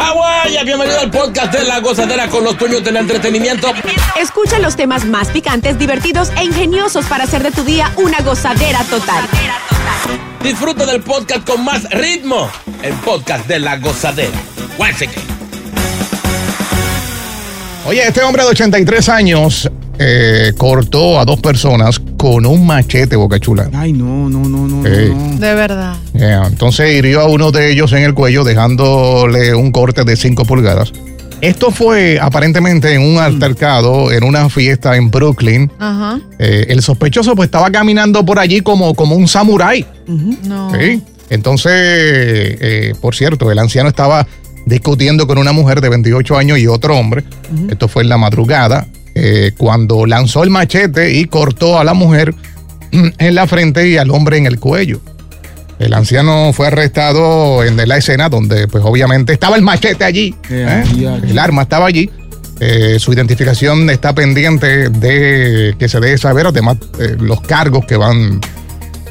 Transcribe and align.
Hawái, 0.00 0.64
bienvenido 0.64 0.98
al 0.98 1.10
podcast 1.10 1.52
de 1.52 1.62
La 1.64 1.80
Gozadera 1.80 2.26
con 2.28 2.42
los 2.42 2.56
dueños 2.56 2.82
del 2.82 2.96
entretenimiento. 2.96 3.70
Escucha 4.18 4.58
los 4.58 4.74
temas 4.74 5.04
más 5.04 5.28
picantes, 5.28 5.78
divertidos 5.78 6.30
e 6.38 6.44
ingeniosos 6.44 7.04
para 7.04 7.24
hacer 7.24 7.42
de 7.42 7.50
tu 7.50 7.64
día 7.64 7.92
una 7.96 8.18
gozadera 8.22 8.82
total. 8.84 9.28
Disfruta 10.42 10.86
del 10.86 11.02
podcast 11.02 11.46
con 11.46 11.62
más 11.64 11.84
ritmo. 11.90 12.50
El 12.82 12.94
podcast 12.94 13.46
de 13.46 13.58
La 13.58 13.76
Gozadera. 13.76 14.38
Once 14.78 15.04
again. 15.04 15.39
Oye, 17.86 18.06
este 18.06 18.22
hombre 18.22 18.42
de 18.42 18.50
83 18.50 19.08
años 19.08 19.70
eh, 19.98 20.52
cortó 20.56 21.18
a 21.18 21.24
dos 21.24 21.40
personas 21.40 22.00
con 22.16 22.46
un 22.46 22.66
machete, 22.66 23.16
Boca 23.16 23.40
Chula. 23.40 23.70
Ay, 23.72 23.92
no, 23.92 24.28
no, 24.28 24.40
no, 24.40 24.66
no. 24.66 24.86
Ey. 24.86 25.10
no. 25.14 25.38
De 25.38 25.54
verdad. 25.54 25.96
Yeah, 26.12 26.46
Entonces 26.46 26.94
hirió 26.94 27.20
a 27.20 27.26
uno 27.26 27.50
de 27.50 27.72
ellos 27.72 27.92
en 27.92 28.04
el 28.04 28.14
cuello, 28.14 28.44
dejándole 28.44 29.54
un 29.54 29.72
corte 29.72 30.04
de 30.04 30.16
5 30.16 30.44
pulgadas. 30.44 30.92
Esto 31.40 31.70
fue 31.70 32.18
aparentemente 32.20 32.92
en 32.92 33.00
un 33.00 33.18
altercado, 33.18 34.12
en 34.12 34.24
una 34.24 34.50
fiesta 34.50 34.96
en 34.96 35.10
Brooklyn. 35.10 35.72
Ajá. 35.78 36.20
Eh, 36.38 36.66
el 36.68 36.82
sospechoso 36.82 37.34
pues 37.34 37.46
estaba 37.46 37.70
caminando 37.70 38.24
por 38.26 38.38
allí 38.38 38.60
como, 38.60 38.94
como 38.94 39.16
un 39.16 39.26
samurái. 39.26 39.86
No. 40.06 40.70
¿sí? 40.78 41.02
Entonces, 41.30 41.72
eh, 41.72 42.92
por 43.00 43.14
cierto, 43.14 43.50
el 43.50 43.58
anciano 43.58 43.88
estaba 43.88 44.26
discutiendo 44.70 45.26
con 45.26 45.36
una 45.36 45.52
mujer 45.52 45.82
de 45.82 45.90
28 45.90 46.38
años 46.38 46.58
y 46.58 46.66
otro 46.66 46.96
hombre. 46.96 47.24
Esto 47.68 47.88
fue 47.88 48.02
en 48.02 48.08
la 48.08 48.16
madrugada, 48.16 48.86
eh, 49.14 49.52
cuando 49.58 50.06
lanzó 50.06 50.42
el 50.42 50.50
machete 50.50 51.12
y 51.12 51.26
cortó 51.26 51.78
a 51.78 51.84
la 51.84 51.92
mujer 51.92 52.34
mm, 52.92 53.08
en 53.18 53.34
la 53.34 53.46
frente 53.46 53.86
y 53.88 53.98
al 53.98 54.10
hombre 54.10 54.38
en 54.38 54.46
el 54.46 54.58
cuello. 54.58 55.00
El 55.78 55.94
anciano 55.94 56.52
fue 56.52 56.68
arrestado 56.68 57.64
en 57.64 57.76
la 57.76 57.96
escena 57.96 58.28
donde, 58.28 58.68
pues 58.68 58.84
obviamente, 58.84 59.32
estaba 59.32 59.56
el 59.56 59.62
machete 59.62 60.04
allí. 60.04 60.34
Eh, 60.50 60.84
¿eh? 60.86 61.20
El 61.28 61.38
arma 61.38 61.62
estaba 61.62 61.86
allí. 61.86 62.10
Eh, 62.60 62.98
su 62.98 63.14
identificación 63.14 63.88
está 63.88 64.14
pendiente 64.14 64.90
de 64.90 65.74
que 65.78 65.88
se 65.88 65.98
dé 65.98 66.18
saber, 66.18 66.46
además, 66.46 66.76
eh, 66.98 67.16
los 67.18 67.40
cargos 67.40 67.86
que 67.86 67.96
van 67.96 68.38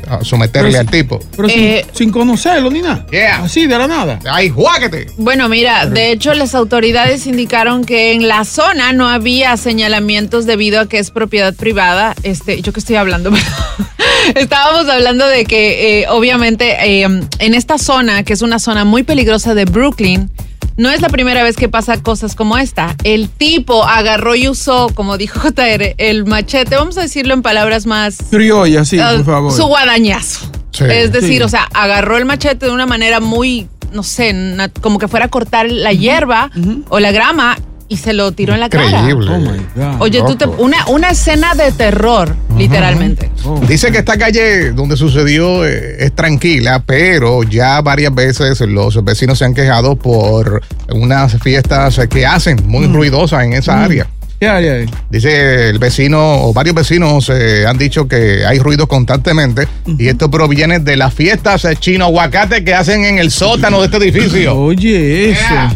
a 0.10 0.24
someterle 0.24 0.70
Pero 0.72 0.80
al 0.82 0.90
tipo. 0.90 1.20
Pero 1.36 1.50
sin- 1.50 1.60
Eh, 1.60 1.86
sin, 1.94 2.12
conocerlo 2.12 2.70
ni 2.72 2.82
nada. 2.82 3.06
Yeah. 3.12 3.44
Así, 3.44 3.68
de 3.68 3.78
la 3.78 3.88
nada. 3.88 4.20
¡Ay, 4.30 4.50
juáquete! 4.50 5.08
Bueno, 5.18 5.48
mira, 5.50 5.86
de 5.86 6.12
hecho 6.12 6.34
las 6.34 6.56
autoridades 6.56 7.28
indicaron 7.28 7.86
que 7.86 8.14
en 8.14 8.28
la 8.28 8.44
zona 8.46 8.92
no 8.94 9.08
había 9.08 9.56
señalamientos 9.58 10.46
debido 10.46 10.82
a 10.82 10.90
que 10.90 11.00
es 11.00 11.12
propiedad 11.12 11.54
privada. 11.54 12.16
Este, 12.24 12.62
yo 12.62 12.74
que 12.74 12.80
estoy 12.80 12.96
hablando, 12.96 13.32
estábamos 14.36 14.90
hablando 14.90 15.28
de 15.28 15.46
que 15.46 16.02
eh, 16.02 16.06
obviamente 16.10 16.78
eh, 16.82 17.04
en 17.04 17.54
esta 17.54 17.78
zona, 17.78 18.24
que 18.24 18.34
es 18.34 18.42
una 18.42 18.60
zona 18.60 18.86
muy 18.86 19.04
peligrosa 19.04 19.54
de 19.54 19.66
Brooklyn, 19.66 20.30
no 20.80 20.90
es 20.90 21.02
la 21.02 21.10
primera 21.10 21.44
vez 21.44 21.56
que 21.56 21.70
pasa 21.70 22.02
cosas 22.02 22.36
como 22.36 22.58
esta. 22.58 22.96
El 23.04 23.30
tipo 23.30 23.84
agarró 23.84 24.34
y 24.36 24.48
usó, 24.48 24.90
como 24.96 25.18
dijo 25.18 25.40
JR, 25.44 25.94
el 25.98 26.26
machete, 26.26 26.76
vamos 26.76 26.98
a 26.98 27.02
decirlo 27.02 27.34
en 27.34 27.42
palabras 27.42 27.86
más 27.86 28.18
Criolla, 28.32 28.86
sí, 28.86 28.98
Ah, 29.00 29.14
por 29.18 29.26
favor. 29.26 29.52
Su 29.54 29.66
guadañazo. 29.66 30.50
Sí. 30.72 30.86
es 30.90 31.12
decir, 31.12 31.38
Sí. 31.38 31.42
o 31.44 31.50
sea, 31.50 31.68
agarró 31.74 32.18
el 32.18 32.26
machete 32.26 32.68
de 32.68 32.72
una 32.72 32.86
manera 32.86 33.20
muy, 33.20 33.68
no 33.92 34.04
sé, 34.04 34.34
como 34.82 35.00
que 35.00 35.08
fuera 35.08 35.26
a 35.26 35.30
cortar 35.30 35.70
la 35.70 35.92
hierba 35.94 36.52
o 36.90 37.00
la 37.00 37.12
grama 37.12 37.58
y 37.90 37.98
se 37.98 38.14
lo 38.14 38.32
tiró 38.32 38.54
en 38.54 38.60
la 38.60 38.70
cara. 38.70 38.86
Increíble. 38.86 39.32
Oh 39.32 39.40
my 39.40 39.58
God. 39.76 40.02
Oye, 40.02 40.22
tú 40.26 40.36
te, 40.36 40.46
una, 40.46 40.86
una 40.88 41.10
escena 41.10 41.56
de 41.56 41.72
terror, 41.72 42.36
literalmente. 42.56 43.32
Oh. 43.44 43.60
Dice 43.68 43.92
que 43.92 43.98
esta 43.98 44.16
calle 44.18 44.72
donde 44.72 44.96
sucedió 44.96 45.66
eh, 45.66 45.98
es 46.00 46.14
tranquila, 46.14 46.84
pero 46.86 47.44
ya 47.44 47.82
varias 47.82 48.14
veces 48.14 48.62
los 48.62 49.04
vecinos 49.04 49.40
se 49.40 49.46
han 49.46 49.56
quejado 49.56 49.96
por 49.96 50.62
unas 50.94 51.36
fiestas 51.42 52.00
que 52.10 52.26
hacen 52.26 52.60
muy 52.66 52.86
ruidosas 52.86 53.44
en 53.44 53.54
esa 53.54 53.84
área. 53.84 54.08
Ya, 54.40 54.62
ya. 54.62 54.86
Dice 55.10 55.70
el 55.70 55.80
vecino, 55.80 56.46
o 56.46 56.54
varios 56.54 56.74
vecinos 56.74 57.30
eh, 57.30 57.66
han 57.68 57.78
dicho 57.78 58.08
que 58.08 58.46
hay 58.46 58.60
ruido 58.60 58.88
constantemente 58.88 59.68
y 59.98 60.08
esto 60.08 60.32
proviene 60.32 60.80
de 60.80 60.96
las 60.96 61.14
fiestas 61.14 61.68
chino 61.80 62.06
aguacate 62.06 62.64
que 62.64 62.74
hacen 62.74 63.04
en 63.04 63.18
el 63.18 63.32
sótano 63.32 63.80
de 63.80 63.86
este 63.88 63.98
edificio. 63.98 64.56
Oye, 64.56 65.32
eso. 65.32 65.42
Yeah. 65.50 65.76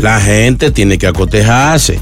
La 0.00 0.20
gente 0.20 0.70
tiene 0.70 0.98
que 0.98 1.06
acotejarse. 1.06 2.00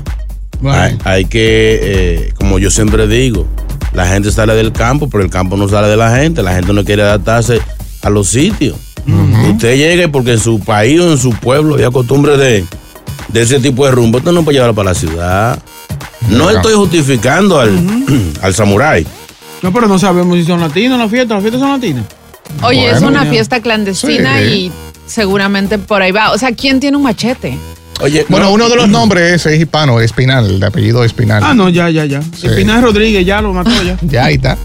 Bueno. 0.61 0.81
Hay, 0.83 0.99
hay 1.05 1.25
que, 1.25 1.79
eh, 1.83 2.33
como 2.39 2.59
yo 2.59 2.71
siempre 2.71 3.07
digo, 3.07 3.47
la 3.93 4.07
gente 4.07 4.31
sale 4.31 4.55
del 4.55 4.73
campo, 4.73 5.09
pero 5.09 5.23
el 5.25 5.31
campo 5.31 5.57
no 5.57 5.69
sale 5.69 5.89
de 5.89 5.97
la 5.97 6.15
gente. 6.17 6.43
La 6.43 6.55
gente 6.55 6.73
no 6.73 6.84
quiere 6.84 7.03
adaptarse 7.03 7.61
a 8.03 8.11
los 8.11 8.29
sitios. 8.29 8.77
Usted 9.51 9.77
llegue 9.77 10.09
porque 10.09 10.33
en 10.33 10.41
su 10.41 10.59
país 10.61 11.01
o 11.01 11.12
en 11.12 11.19
su 11.19 11.31
pueblo 11.31 11.77
hay 11.77 11.91
costumbre 11.93 12.37
de, 12.37 12.65
de 13.29 13.43
ese 13.43 13.61
tipo 13.61 13.84
de 13.87 13.93
rumbo. 13.93 14.19
Usted 14.19 14.33
no 14.33 14.43
puede 14.43 14.57
llevarlo 14.57 14.75
para 14.75 14.91
la 14.91 14.95
ciudad. 14.95 15.59
No 16.28 16.51
estoy 16.51 16.75
justificando 16.75 17.61
al, 17.61 17.73
al 18.43 18.53
samurái. 18.55 19.07
No, 19.63 19.73
pero 19.73 19.87
no 19.87 19.99
sabemos 19.99 20.37
si 20.37 20.45
son 20.45 20.61
latinos 20.61 20.99
las 20.99 21.11
fiestas. 21.11 21.37
Las 21.37 21.43
fiestas 21.43 21.61
son 21.61 21.71
latinas. 21.71 22.04
Oye, 22.63 22.91
es 22.91 23.01
una 23.03 23.25
fiesta 23.27 23.60
clandestina 23.60 24.39
Sí. 24.39 24.45
y 24.45 24.72
seguramente 25.07 25.78
por 25.78 26.03
ahí 26.03 26.10
va. 26.13 26.33
O 26.33 26.39
sea, 26.39 26.53
¿quién 26.53 26.81
tiene 26.81 26.97
un 26.97 27.04
machete? 27.04 27.57
Oye, 28.03 28.27
Bueno, 28.28 28.47
no, 28.47 28.53
uno 28.53 28.69
de 28.69 28.77
los 28.77 28.89
nombres 28.89 29.47
es 29.47 29.59
hispano, 29.60 30.01
Espinal, 30.01 30.60
de 30.60 30.66
apellido 30.66 31.03
Espinal. 31.03 31.43
Ah, 31.43 31.54
no, 31.54 31.69
ya, 31.71 31.89
ya, 31.89 32.04
ya. 32.04 32.21
Espinal 32.43 32.83
Rodríguez 32.83 33.25
ya 33.25 33.41
lo 33.41 33.53
mató 33.54 33.71
ya. 33.83 33.97
Ya 34.03 34.27
ahí 34.27 34.34
está. 34.34 34.59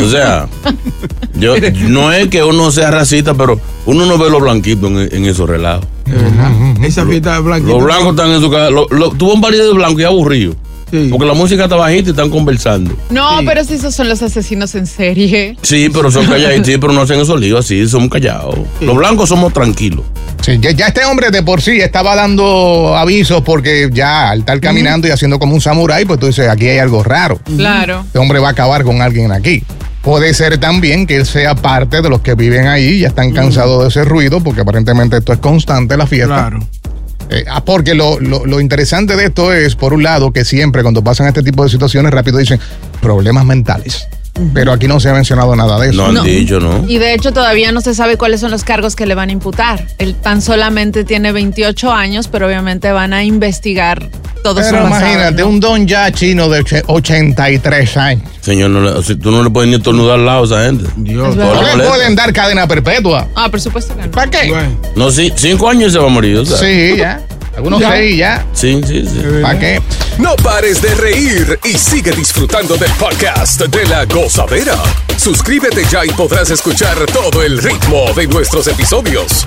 O 0.00 0.08
sea, 0.08 0.46
yo, 1.34 1.54
no 1.88 2.12
es 2.12 2.28
que 2.28 2.42
uno 2.44 2.70
sea 2.70 2.90
racista, 2.92 3.34
pero 3.34 3.60
uno 3.86 4.06
no 4.06 4.16
ve 4.18 4.30
los 4.30 4.40
blanquitos 4.40 4.90
en, 4.90 5.08
en 5.12 5.24
esos 5.26 5.48
relatos. 5.48 5.88
De 6.04 6.12
verdad. 6.12 6.50
Esa 6.84 7.04
fiesta 7.04 7.38
blanca. 7.40 7.66
Los 7.68 7.82
blancos 7.84 8.10
están 8.10 8.30
en 8.30 8.40
su 8.40 8.50
casa. 8.50 8.70
Lo, 8.70 8.86
lo- 8.90 9.10
tuvo 9.10 9.34
un 9.34 9.40
partido 9.40 9.66
de 9.66 9.74
blanco 9.74 10.00
y 10.00 10.04
aburrido. 10.04 10.54
Porque 10.90 11.26
la 11.26 11.34
música 11.34 11.64
está 11.64 11.76
bajita 11.76 12.08
y 12.08 12.10
están 12.10 12.30
conversando. 12.30 12.96
No, 13.10 13.40
pero 13.44 13.64
si 13.64 13.74
esos 13.74 13.94
son 13.94 14.08
los 14.08 14.22
asesinos 14.22 14.74
en 14.74 14.86
serie. 14.86 15.56
Sí, 15.62 15.88
pero 15.92 16.10
son 16.10 16.26
callados, 16.26 16.64
sí, 16.64 16.78
pero 16.78 16.92
no 16.92 17.02
hacen 17.02 17.20
esos 17.20 17.40
líos 17.40 17.64
así, 17.64 17.86
somos 17.88 18.08
callados. 18.08 18.56
Los 18.80 18.96
blancos 18.96 19.28
somos 19.28 19.52
tranquilos. 19.52 20.04
Sí, 20.42 20.58
ya, 20.60 20.70
ya 20.70 20.86
este 20.88 21.04
hombre 21.04 21.30
de 21.30 21.42
por 21.42 21.60
sí 21.60 21.80
estaba 21.80 22.14
dando 22.14 22.96
avisos 22.96 23.42
porque 23.42 23.90
ya 23.92 24.30
al 24.30 24.40
estar 24.40 24.60
caminando 24.60 25.08
y 25.08 25.10
haciendo 25.10 25.40
como 25.40 25.54
un 25.54 25.60
samurái, 25.60 26.04
pues 26.04 26.20
tú 26.20 26.26
dices, 26.26 26.48
aquí 26.48 26.68
hay 26.68 26.78
algo 26.78 27.02
raro. 27.02 27.40
Claro. 27.56 28.02
Este 28.06 28.18
hombre 28.18 28.38
va 28.38 28.48
a 28.48 28.52
acabar 28.52 28.84
con 28.84 29.02
alguien 29.02 29.32
aquí. 29.32 29.64
Puede 30.02 30.34
ser 30.34 30.58
también 30.58 31.04
que 31.04 31.16
él 31.16 31.26
sea 31.26 31.56
parte 31.56 32.00
de 32.00 32.08
los 32.08 32.20
que 32.20 32.34
viven 32.36 32.68
ahí 32.68 32.84
y 32.84 32.98
ya 33.00 33.08
están 33.08 33.32
cansados 33.32 33.82
de 33.82 33.88
ese 33.88 34.04
ruido, 34.04 34.40
porque 34.40 34.60
aparentemente 34.60 35.16
esto 35.16 35.32
es 35.32 35.40
constante, 35.40 35.96
la 35.96 36.06
fiesta. 36.06 36.48
Claro. 36.48 36.60
Eh, 37.30 37.44
ah, 37.48 37.64
porque 37.64 37.94
lo, 37.94 38.20
lo- 38.20 38.46
lo 38.46 38.60
interesante 38.60 39.16
de 39.16 39.24
esto 39.26 39.52
es, 39.52 39.74
por 39.74 39.92
un 39.92 40.02
lado, 40.02 40.32
que 40.32 40.44
siempre 40.44 40.82
cuando 40.82 41.02
pasan 41.02 41.26
este 41.26 41.42
tipo 41.42 41.64
de 41.64 41.70
situaciones, 41.70 42.12
rápido 42.12 42.38
dicen 42.38 42.60
problemas 43.00 43.44
mentales. 43.44 44.06
Pero 44.54 44.72
aquí 44.72 44.86
no 44.86 45.00
se 45.00 45.08
ha 45.08 45.12
mencionado 45.14 45.54
nada 45.56 45.78
de 45.78 45.90
eso. 45.90 46.10
No 46.10 46.20
han 46.20 46.26
dicho, 46.26 46.60
¿no? 46.60 46.84
Y 46.88 46.98
de 46.98 47.14
hecho 47.14 47.32
todavía 47.32 47.72
no 47.72 47.80
se 47.80 47.94
sabe 47.94 48.16
cuáles 48.16 48.40
son 48.40 48.50
los 48.50 48.64
cargos 48.64 48.94
que 48.96 49.06
le 49.06 49.14
van 49.14 49.30
a 49.30 49.32
imputar. 49.32 49.86
Él 49.98 50.14
tan 50.14 50.42
solamente 50.42 51.04
tiene 51.04 51.32
28 51.32 51.92
años, 51.92 52.28
pero 52.28 52.46
obviamente 52.46 52.90
van 52.92 53.12
a 53.12 53.24
investigar 53.24 54.08
todo 54.42 54.62
su 54.62 54.70
Pero 54.70 54.82
pasado, 54.84 55.06
imagínate, 55.06 55.42
¿no? 55.42 55.48
un 55.48 55.60
don 55.60 55.86
ya 55.88 56.10
chino 56.12 56.48
de 56.48 56.60
och- 56.60 56.82
83 56.86 57.96
años. 57.96 58.22
Señor, 58.40 58.70
no 58.70 58.80
le- 58.80 59.02
sea, 59.02 59.16
tú 59.18 59.30
no 59.30 59.42
le 59.42 59.50
puedes 59.50 59.68
ni 59.70 59.76
estornudar 59.76 60.18
al 60.20 60.26
lado 60.26 60.42
a 60.42 60.46
esa 60.46 60.64
gente. 60.66 60.84
Dios. 60.96 61.34
No 61.34 61.76
le 61.76 61.84
pueden 61.84 62.14
dar 62.14 62.32
cadena 62.32 62.68
perpetua. 62.68 63.26
Ah, 63.34 63.48
por 63.50 63.60
supuesto 63.60 63.96
que 63.96 64.02
no. 64.04 64.10
¿Para 64.12 64.30
qué? 64.30 64.48
Bueno, 64.50 64.68
No, 64.94 65.10
sí, 65.10 65.32
cinco 65.34 65.68
años 65.68 65.88
y 65.88 65.92
se 65.92 65.98
va 65.98 66.06
a 66.06 66.10
morir, 66.10 66.36
o 66.38 66.44
sea. 66.46 66.58
Sí, 66.58 66.96
ya. 66.96 67.20
Algunos 67.56 67.80
Ya. 67.80 67.90
seis 67.92 68.16
ya. 68.18 68.46
Sí, 68.52 68.80
sí, 68.86 69.02
sí. 69.06 69.22
¿Para 69.42 69.58
qué? 69.58 69.80
No 70.18 70.36
pares 70.36 70.80
de 70.82 70.94
reír 70.94 71.58
y 71.64 71.72
sigue 71.78 72.10
disfrutando 72.12 72.76
del 72.76 72.90
podcast 72.92 73.62
de 73.62 73.86
la 73.86 74.04
gozadera. 74.04 74.76
Suscríbete 75.16 75.84
ya 75.90 76.04
y 76.04 76.10
podrás 76.10 76.50
escuchar 76.50 76.96
todo 77.06 77.42
el 77.42 77.58
ritmo 77.62 78.12
de 78.14 78.26
nuestros 78.26 78.66
episodios. 78.68 79.46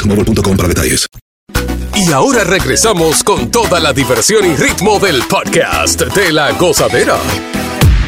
boostmobile.com 0.00 0.56
para 0.56 0.68
detalles. 0.68 1.06
Y 1.94 2.12
ahora 2.12 2.44
regresamos 2.44 3.22
con 3.22 3.50
toda 3.50 3.80
la 3.80 3.92
diversión 3.92 4.46
y 4.46 4.56
ritmo 4.56 4.98
del 4.98 5.22
podcast 5.24 6.00
de 6.00 6.32
la 6.32 6.52
gozadera. 6.52 7.16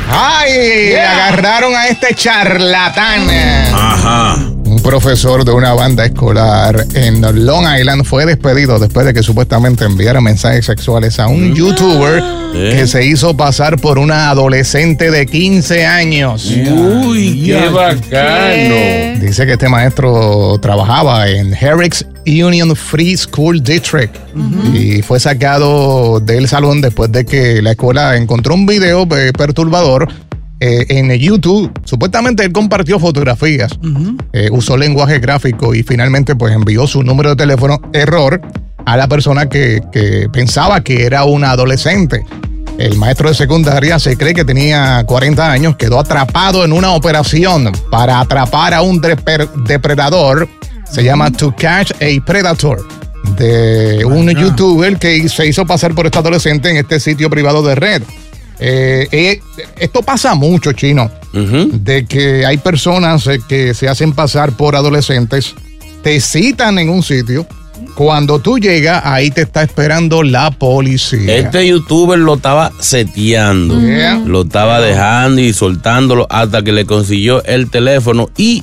¡Ay! 0.08 0.94
Agarraron 0.94 1.74
a 1.74 1.88
este 1.88 2.14
charlatán. 2.14 3.28
Ajá. 3.74 4.36
Un 4.72 4.80
profesor 4.80 5.44
de 5.44 5.52
una 5.52 5.74
banda 5.74 6.06
escolar 6.06 6.86
en 6.94 7.20
Long 7.44 7.66
Island 7.78 8.04
fue 8.04 8.24
despedido 8.24 8.78
después 8.78 9.04
de 9.04 9.12
que 9.12 9.22
supuestamente 9.22 9.84
enviara 9.84 10.22
mensajes 10.22 10.64
sexuales 10.64 11.18
a 11.18 11.26
un 11.26 11.54
youtuber 11.54 12.22
¿Eh? 12.54 12.76
que 12.78 12.86
se 12.86 13.04
hizo 13.04 13.36
pasar 13.36 13.78
por 13.78 13.98
una 13.98 14.30
adolescente 14.30 15.10
de 15.10 15.26
15 15.26 15.84
años. 15.84 16.46
Uy, 16.46 17.42
qué 17.44 17.68
bacano. 17.68 19.20
Dice 19.20 19.44
que 19.44 19.52
este 19.52 19.68
maestro 19.68 20.58
trabajaba 20.62 21.28
en 21.28 21.52
Herrick's 21.52 22.06
Union 22.24 22.74
Free 22.74 23.14
School 23.14 23.62
District 23.62 24.16
y 24.72 25.02
fue 25.02 25.20
sacado 25.20 26.18
del 26.18 26.48
salón 26.48 26.80
después 26.80 27.12
de 27.12 27.26
que 27.26 27.60
la 27.60 27.72
escuela 27.72 28.16
encontró 28.16 28.54
un 28.54 28.64
video 28.64 29.06
eh, 29.14 29.32
perturbador 29.36 30.08
eh, 30.64 30.86
en 30.90 31.10
YouTube. 31.10 31.72
Supuestamente 31.84 32.44
él 32.44 32.52
compartió 32.52 33.00
fotografías, 33.00 33.72
eh, 34.32 34.48
usó 34.52 34.76
lenguaje 34.76 35.18
gráfico 35.18 35.74
y 35.74 35.82
finalmente 35.82 36.36
pues 36.36 36.54
envió 36.54 36.86
su 36.86 37.02
número 37.02 37.30
de 37.30 37.36
teléfono 37.36 37.80
error 37.92 38.40
a 38.86 38.96
la 38.96 39.08
persona 39.08 39.48
que, 39.48 39.80
que 39.90 40.28
pensaba 40.32 40.80
que 40.84 41.04
era 41.04 41.24
una 41.24 41.50
adolescente. 41.50 42.24
El 42.78 42.96
maestro 42.96 43.28
de 43.28 43.34
secundaria 43.34 43.98
se 43.98 44.16
cree 44.16 44.34
que 44.34 44.44
tenía 44.44 45.02
40 45.04 45.50
años, 45.50 45.74
quedó 45.74 45.98
atrapado 45.98 46.64
en 46.64 46.72
una 46.72 46.92
operación 46.92 47.72
para 47.90 48.20
atrapar 48.20 48.72
a 48.72 48.82
un 48.82 49.00
depredador. 49.00 50.48
Se 50.88 51.02
llama 51.02 51.32
To 51.32 51.52
Catch 51.56 51.90
a 52.00 52.24
Predator. 52.24 52.86
De 53.36 54.04
un 54.04 54.30
youtuber 54.30 54.96
que 54.96 55.28
se 55.28 55.44
hizo 55.44 55.66
pasar 55.66 55.92
por 55.92 56.06
este 56.06 56.18
adolescente 56.18 56.70
en 56.70 56.76
este 56.76 57.00
sitio 57.00 57.28
privado 57.28 57.64
de 57.64 57.74
red. 57.74 58.02
Eh, 58.64 59.08
eh, 59.10 59.40
esto 59.80 60.02
pasa 60.02 60.36
mucho, 60.36 60.72
chino, 60.72 61.10
de 61.32 62.06
que 62.06 62.46
hay 62.46 62.58
personas 62.58 63.26
eh, 63.26 63.40
que 63.48 63.74
se 63.74 63.88
hacen 63.88 64.12
pasar 64.12 64.52
por 64.52 64.76
adolescentes, 64.76 65.56
te 66.04 66.20
citan 66.20 66.78
en 66.78 66.88
un 66.88 67.02
sitio, 67.02 67.44
cuando 67.96 68.38
tú 68.38 68.60
llegas, 68.60 69.02
ahí 69.04 69.32
te 69.32 69.42
está 69.42 69.64
esperando 69.64 70.22
la 70.22 70.52
policía. 70.52 71.34
Este 71.34 71.66
youtuber 71.66 72.20
lo 72.20 72.34
estaba 72.34 72.70
seteando. 72.78 73.80
Yeah. 73.80 74.22
Lo 74.24 74.42
estaba 74.42 74.80
dejando 74.80 75.40
y 75.40 75.52
soltándolo 75.52 76.28
hasta 76.30 76.62
que 76.62 76.70
le 76.70 76.86
consiguió 76.86 77.42
el 77.42 77.68
teléfono 77.68 78.30
y 78.36 78.62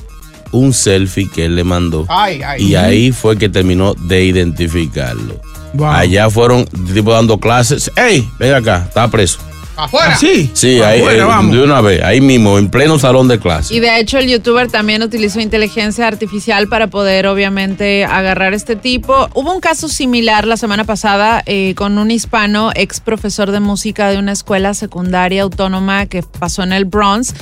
un 0.54 0.72
selfie 0.72 1.30
que 1.30 1.46
él 1.46 1.58
le 1.58 1.66
mandó. 1.66 2.06
Ay, 2.08 2.42
ay. 2.42 2.64
Y 2.64 2.76
ahí 2.76 3.12
fue 3.12 3.38
que 3.38 3.50
terminó 3.50 3.96
de 3.96 4.24
identificarlo. 4.24 5.42
Wow. 5.74 5.88
Allá 5.88 6.30
fueron 6.30 6.66
tipo 6.94 7.12
dando 7.12 7.38
clases. 7.38 7.92
¡Ey! 7.98 8.28
Ven 8.40 8.54
acá, 8.54 8.86
está 8.88 9.10
preso. 9.10 9.40
Afuera. 9.84 10.16
Sí. 10.18 10.50
Sí, 10.54 10.82
ahí 10.82 11.00
Afuera, 11.02 11.24
eh, 11.24 11.26
vamos. 11.26 11.56
de 11.56 11.64
una 11.64 11.82
vez, 11.82 12.02
ahí 12.04 12.22
mismo, 12.22 12.58
en 12.58 12.70
pleno 12.70 13.00
salón 13.00 13.28
de 13.28 13.40
clase. 13.40 13.74
Y 13.74 13.80
de 13.80 14.00
hecho 14.00 14.18
el 14.18 14.28
youtuber 14.30 14.70
también 14.70 15.02
utilizó 15.04 15.40
inteligencia 15.40 16.08
artificial 16.08 16.68
para 16.68 16.88
poder 16.88 17.28
obviamente 17.28 18.06
agarrar 18.06 18.54
a 18.54 18.56
este 18.56 18.76
tipo. 18.76 19.30
Hubo 19.34 19.54
un 19.54 19.60
caso 19.62 19.88
similar 19.88 20.46
la 20.48 20.58
semana 20.58 20.84
pasada 20.84 21.44
eh, 21.46 21.74
con 21.76 21.98
un 21.98 22.12
hispano, 22.12 22.72
ex 22.76 23.00
profesor 23.00 23.52
de 23.52 23.60
música 23.60 24.10
de 24.10 24.18
una 24.18 24.32
escuela 24.34 24.74
secundaria 24.74 25.44
autónoma 25.44 26.06
que 26.08 26.24
pasó 26.24 26.64
en 26.64 26.74
el 26.74 26.86
Bronx. 26.86 27.34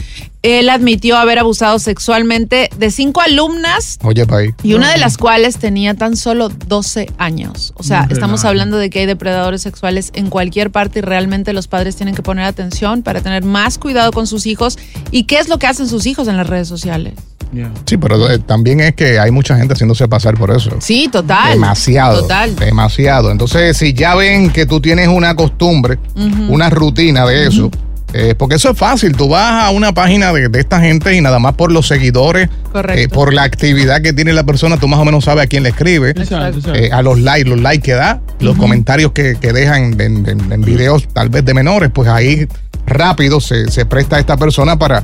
Él 0.44 0.70
admitió 0.70 1.18
haber 1.18 1.40
abusado 1.40 1.78
sexualmente 1.80 2.70
de 2.78 2.92
cinco 2.92 3.22
alumnas 3.22 3.98
Oye, 4.04 4.26
país. 4.26 4.54
y 4.64 4.76
una 4.76 4.92
de 4.92 4.98
las 4.98 5.18
cuales 5.18 5.58
tenía 5.58 5.94
tan 5.96 6.16
solo 6.16 6.48
12 6.50 7.08
años. 7.18 7.74
O 7.76 7.84
sea, 7.84 8.06
No, 8.06 8.14
estamos 8.14 8.46
hablando 8.46 8.78
de 8.78 8.90
que 8.90 9.00
hay 9.00 9.06
depredadores 9.08 9.62
sexuales 9.64 10.12
en 10.14 10.30
cualquier 10.30 10.72
parte 10.72 11.00
y 11.00 11.02
realmente 11.02 11.52
los 11.54 11.68
padres 11.68 11.96
tienen 11.98 12.16
que 12.16 12.22
poner 12.28 12.44
atención 12.44 13.04
para 13.04 13.22
tener 13.22 13.46
más 13.46 13.78
cuidado 13.78 14.12
con 14.12 14.28
sus 14.28 14.46
hijos 14.48 14.78
y 15.12 15.24
qué 15.24 15.40
es 15.40 15.48
lo 15.48 15.60
que 15.60 15.66
hacen 15.66 15.88
sus 15.88 16.06
hijos 16.06 16.28
en 16.28 16.36
las 16.36 16.46
redes 16.46 16.68
sociales. 16.68 17.14
Yeah. 17.54 17.72
Sí, 17.86 17.96
pero 17.96 18.30
eh, 18.30 18.40
también 18.40 18.82
es 18.82 18.94
que 18.96 19.18
hay 19.18 19.32
mucha 19.32 19.56
gente 19.56 19.74
haciéndose 19.74 20.06
pasar 20.10 20.38
por 20.38 20.52
eso. 20.52 20.72
Sí, 20.82 21.08
total. 21.10 21.54
Demasiado. 21.54 22.24
Total. 22.24 22.54
Demasiado. 22.58 23.32
Entonces, 23.32 23.78
si 23.78 23.94
ya 23.94 24.14
ven 24.16 24.52
que 24.52 24.66
tú 24.66 24.82
tienes 24.82 25.08
una 25.08 25.36
costumbre, 25.38 25.98
una 26.50 26.70
rutina 26.70 27.26
de 27.26 27.48
eso, 27.48 27.72
eh, 28.14 28.36
porque 28.38 28.56
eso 28.56 28.72
es 28.72 28.78
fácil. 28.78 29.16
Tú 29.16 29.30
vas 29.30 29.66
a 29.66 29.70
una 29.72 29.94
página 29.94 30.32
de, 30.34 30.50
de 30.50 30.60
esta 30.60 30.80
gente 30.80 31.16
y 31.16 31.22
nada 31.22 31.40
más 31.40 31.54
por 31.56 31.72
los 31.72 31.88
seguidores, 31.88 32.50
Correcto. 32.72 33.02
eh, 33.02 33.10
por 33.10 33.34
la 33.34 33.44
actividad 33.44 34.02
que 34.02 34.14
tiene 34.14 34.34
la 34.34 34.44
persona, 34.44 34.78
tú 34.78 34.88
más 34.88 35.00
o 35.00 35.06
menos 35.06 35.26
sabes 35.26 35.44
a 35.46 35.48
quién 35.48 35.64
le 35.64 35.70
escribe. 35.70 36.14
Eh, 36.76 36.90
a 36.92 37.02
los 37.02 37.20
likes, 37.20 37.50
los 37.50 37.60
likes 37.60 37.84
que 37.84 37.94
da, 37.94 38.22
los 38.40 38.56
comentarios 38.58 39.12
que, 39.12 39.36
que 39.40 39.52
dejan 39.54 40.00
en, 40.00 40.26
en- 40.28 40.52
en 40.52 40.62
videos 40.62 41.08
tal 41.14 41.30
vez 41.30 41.44
de 41.46 41.54
menores, 41.54 41.90
pues 41.94 42.08
ahí 42.10 42.48
rápido 42.86 43.42
se, 43.42 43.70
se 43.70 43.86
presta 43.86 44.16
a 44.16 44.20
esta 44.20 44.38
persona 44.38 44.78
para, 44.80 45.04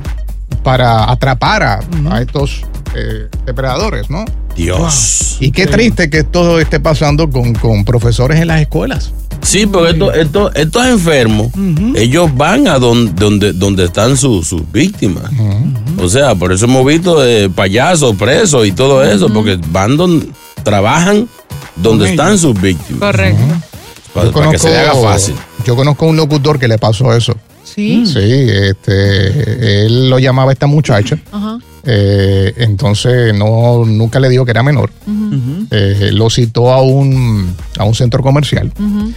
para 0.62 1.10
atrapar 1.10 1.62
a, 1.62 1.80
a 2.10 2.20
estos 2.22 2.64
eh, 2.94 3.28
depredadores, 3.44 4.08
¿no? 4.10 4.24
Dios. 4.56 5.36
Y 5.40 5.50
qué 5.50 5.66
triste 5.66 6.08
que 6.10 6.22
todo 6.24 6.60
esté 6.60 6.80
pasando 6.80 7.28
con, 7.30 7.54
con 7.54 7.84
profesores 7.84 8.40
en 8.40 8.48
las 8.48 8.60
escuelas. 8.60 9.12
Sí, 9.42 9.66
porque 9.66 9.90
esto- 9.90 10.12
esto- 10.12 10.54
estos 10.54 10.86
enfermos, 10.86 11.48
ellos 11.96 12.30
van 12.34 12.66
a 12.66 12.78
donde, 12.78 13.12
donde, 13.12 13.52
donde 13.52 13.84
están 13.84 14.16
sus 14.16 14.46
sus 14.46 14.62
víctimas. 14.72 15.24
O 15.98 16.08
sea, 16.08 16.34
por 16.34 16.52
eso 16.52 16.64
hemos 16.64 16.84
visto 16.86 17.24
eh, 17.24 17.50
payasos, 17.50 18.14
presos 18.16 18.66
y 18.66 18.72
todo 18.72 19.04
eso, 19.04 19.28
porque 19.32 19.58
van 19.70 19.96
donde 19.96 20.28
trabajan 20.62 21.28
donde 21.76 22.10
están 22.10 22.38
sus 22.38 22.58
víctimas. 22.58 23.00
Correcto. 23.00 23.42
Para, 24.14 24.30
para 24.30 24.50
que 24.52 24.58
se 24.58 24.70
le 24.70 24.78
haga 24.78 24.94
fácil. 24.94 25.34
Yo 25.66 25.74
conozco 25.76 26.06
un 26.06 26.16
locutor 26.16 26.58
que 26.58 26.68
le 26.68 26.78
pasó 26.78 27.12
eso. 27.14 27.34
Sí. 27.74 28.04
Sí, 28.06 28.20
este, 28.20 29.86
él 29.86 30.08
lo 30.08 30.18
llamaba 30.18 30.50
a 30.50 30.52
esta 30.52 30.66
muchacha. 30.66 31.18
Ajá. 31.32 31.58
eh, 31.84 32.52
entonces 32.58 33.34
no, 33.34 33.84
nunca 33.84 34.20
le 34.20 34.28
dijo 34.28 34.44
que 34.44 34.52
era 34.52 34.62
menor. 34.62 34.90
Eh, 35.70 36.10
lo 36.12 36.30
citó 36.30 36.72
a 36.72 36.80
un, 36.82 37.54
a 37.78 37.84
un 37.84 37.94
centro 37.94 38.22
comercial. 38.22 38.72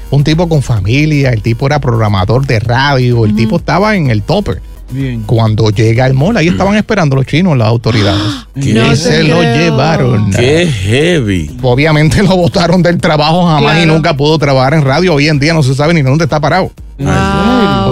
Un 0.09 0.23
tipo 0.23 0.49
con 0.49 0.61
familia, 0.63 1.31
el 1.31 1.41
tipo 1.41 1.67
era 1.67 1.79
programador 1.79 2.45
de 2.47 2.59
radio, 2.59 3.25
el 3.25 3.35
tipo 3.35 3.57
estaba 3.57 3.95
en 3.95 4.09
el 4.09 4.23
tope. 4.23 4.53
Bien. 4.89 5.23
Cuando 5.23 5.69
llega 5.69 6.05
al 6.05 6.13
mall, 6.13 6.37
ahí 6.37 6.47
estaban 6.47 6.75
esperando 6.77 7.17
los 7.17 7.25
chinos, 7.25 7.57
las 7.57 7.67
autoridades. 7.67 8.21
¿Qué? 8.55 8.61
Y 8.69 8.73
No 8.73 8.95
se 8.95 9.21
lo 9.25 9.41
llevaron. 9.43 10.31
Qué 10.31 10.65
heavy. 10.65 11.57
Obviamente 11.61 12.23
lo 12.23 12.37
botaron 12.37 12.81
del 12.81 12.97
trabajo 12.97 13.45
jamás 13.47 13.83
y 13.83 13.85
nunca 13.85 14.15
pudo 14.15 14.39
trabajar 14.39 14.73
en 14.75 14.83
radio. 14.83 15.13
Hoy 15.13 15.27
en 15.27 15.39
día 15.39 15.53
no 15.53 15.61
se 15.61 15.75
sabe 15.75 15.93
ni 15.93 16.01
dónde 16.01 16.23
está 16.23 16.39
parado. 16.39 16.71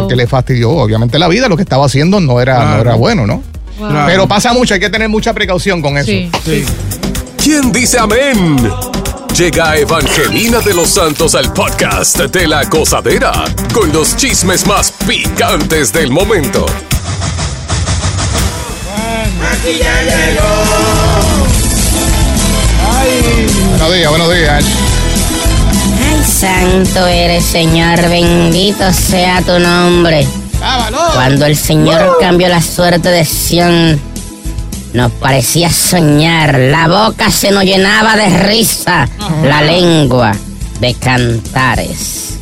Porque 0.06 0.16
le 0.16 0.28
fastidió, 0.28 0.70
obviamente, 0.72 1.18
la 1.20 1.28
vida. 1.28 1.48
Lo 1.48 1.58
que 1.58 1.64
estaba 1.64 1.86
haciendo 1.86 2.20
no 2.20 2.40
era, 2.40 2.76
no 2.76 2.82
era 2.82 2.96
bueno, 2.96 3.26
¿no? 3.26 3.42
Claro. 3.78 4.06
Pero 4.08 4.28
pasa 4.28 4.54
mucho, 4.54 4.74
hay 4.74 4.80
que 4.80 4.90
tener 4.90 5.10
mucha 5.10 5.34
precaución 5.34 5.82
con 5.82 5.98
eso. 5.98 6.12
¿Quién 7.44 7.72
dice 7.72 8.00
amén? 8.00 8.58
Llega 9.38 9.76
Evangelina 9.76 10.60
de 10.62 10.74
los 10.74 10.90
Santos 10.90 11.36
al 11.36 11.52
podcast 11.52 12.18
de 12.18 12.48
la 12.48 12.64
gozadera 12.64 13.34
con 13.74 13.92
los 13.92 14.16
chismes 14.16 14.66
más 14.66 14.94
picantes 15.06 15.92
del 15.92 16.10
momento. 16.10 16.66
Aquí 19.52 19.78
ya 19.80 20.02
llegó. 20.04 20.42
Buenos 23.78 23.94
días, 23.94 24.10
buenos 24.10 24.34
días. 24.34 24.85
Santo 26.46 27.08
eres, 27.08 27.44
Señor, 27.44 28.00
bendito 28.08 28.94
sea 28.94 29.42
tu 29.42 29.58
nombre. 29.58 30.28
Cuando 31.16 31.48
el 31.48 31.56
Señor 31.58 32.18
cambió 32.22 32.48
la 32.50 32.62
suerte 32.62 33.10
de 33.10 33.26
Sión, 33.26 34.00
nos 34.94 35.12
parecía 35.14 35.72
soñar, 35.72 36.56
la 36.60 36.88
boca 36.88 37.32
se 37.32 37.50
nos 37.50 37.64
llenaba 37.64 38.16
de 38.16 38.30
risa, 38.44 39.10
la 39.44 39.62
lengua 39.64 40.34
de 40.80 40.94
cantares. 40.94 42.36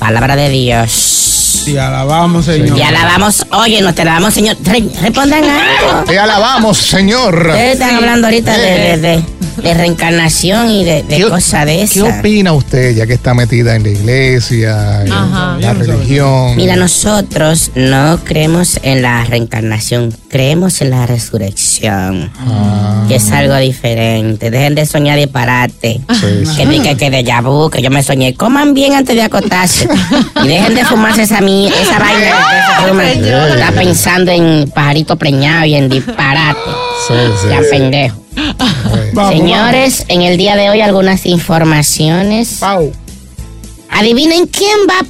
Palabra 0.00 0.34
de 0.34 0.48
Dios. 0.48 1.62
Te 1.64 1.78
alabamos, 1.78 2.44
Señor. 2.46 2.76
Te 2.76 2.82
alabamos, 2.82 3.46
oye, 3.52 3.80
no 3.82 3.94
te 3.94 4.02
alabamos, 4.02 4.34
Señor. 4.34 4.56
Re- 4.64 4.82
respondan 5.00 5.44
algo. 5.44 6.04
Te 6.08 6.18
alabamos, 6.18 6.76
Señor. 6.76 7.46
Ustedes 7.50 7.74
están 7.74 7.94
hablando 7.94 8.26
ahorita 8.26 8.58
de, 8.58 8.70
de- 8.70 8.98
de- 8.98 9.24
de 9.56 9.74
reencarnación 9.74 10.70
y 10.70 10.84
de, 10.84 11.02
de 11.02 11.22
cosas 11.28 11.66
de 11.66 11.76
¿Qué 11.76 11.82
esas. 11.82 12.18
opina 12.20 12.52
usted, 12.52 12.94
ya 12.94 13.06
que 13.06 13.14
está 13.14 13.34
metida 13.34 13.74
en 13.76 13.82
la 13.82 13.88
iglesia, 13.90 15.02
en 15.04 15.12
Ajá. 15.12 15.56
la 15.60 15.72
religión? 15.74 16.56
Mira, 16.56 16.76
nosotros 16.76 17.70
no 17.74 18.18
creemos 18.24 18.78
en 18.82 19.02
la 19.02 19.24
reencarnación, 19.24 20.14
creemos 20.28 20.80
en 20.80 20.90
la 20.90 21.06
resurrección, 21.06 22.30
Ah. 22.38 23.04
que 23.08 23.16
es 23.16 23.30
algo 23.32 23.56
diferente. 23.56 24.50
Dejen 24.50 24.74
de 24.74 24.86
soñar 24.86 25.18
disparate. 25.18 26.00
Que 26.56 26.66
diga 26.66 26.94
que 26.96 27.10
de 27.10 27.22
vu, 27.42 27.70
que 27.70 27.82
yo 27.82 27.90
me 27.90 28.02
soñé. 28.02 28.34
Coman 28.34 28.74
bien 28.74 28.94
antes 28.94 29.14
de 29.16 29.22
acostarse. 29.22 29.88
y 30.44 30.48
dejen 30.48 30.74
de 30.74 30.84
fumarse 30.84 31.22
esa, 31.22 31.40
mi- 31.40 31.68
esa 31.68 31.98
vaina 31.98 32.20
que 32.20 32.82
se 32.84 32.88
fuman. 32.88 33.12
Señor. 33.12 33.48
Está 33.50 33.72
pensando 33.72 34.30
en 34.32 34.70
pajarito 34.70 35.16
preñado 35.16 35.64
y 35.66 35.74
en 35.74 35.88
disparate. 35.88 36.58
sí, 37.08 37.14
ya 37.48 37.58
sí. 37.60 37.66
pendejo. 37.70 38.21
Vamos, 39.12 39.34
Señores, 39.34 40.04
en 40.08 40.22
el 40.22 40.36
día 40.36 40.56
de 40.56 40.70
hoy 40.70 40.80
algunas 40.80 41.26
informaciones. 41.26 42.60
Adivinen 43.90 44.46
quién 44.46 44.76
va 44.88 45.04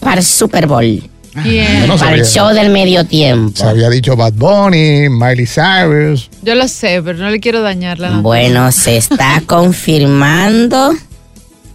para 0.00 0.16
el 0.18 0.24
Super 0.24 0.66
Bowl. 0.66 1.02
¿Quién? 1.42 1.82
Yo 1.82 1.86
no 1.86 1.96
para 1.96 2.16
el 2.16 2.24
show 2.24 2.48
del 2.54 2.70
medio 2.70 3.04
tiempo. 3.04 3.56
Se 3.58 3.64
había 3.64 3.90
dicho 3.90 4.16
Bad 4.16 4.32
Bunny, 4.34 5.08
Miley 5.10 5.46
Cyrus. 5.46 6.30
Yo 6.42 6.54
lo 6.54 6.66
sé, 6.66 7.02
pero 7.04 7.18
no 7.18 7.28
le 7.28 7.40
quiero 7.40 7.60
dañar 7.60 7.98
la 7.98 8.10
Bueno, 8.20 8.72
se 8.72 8.96
está 8.96 9.42
confirmando. 9.46 10.94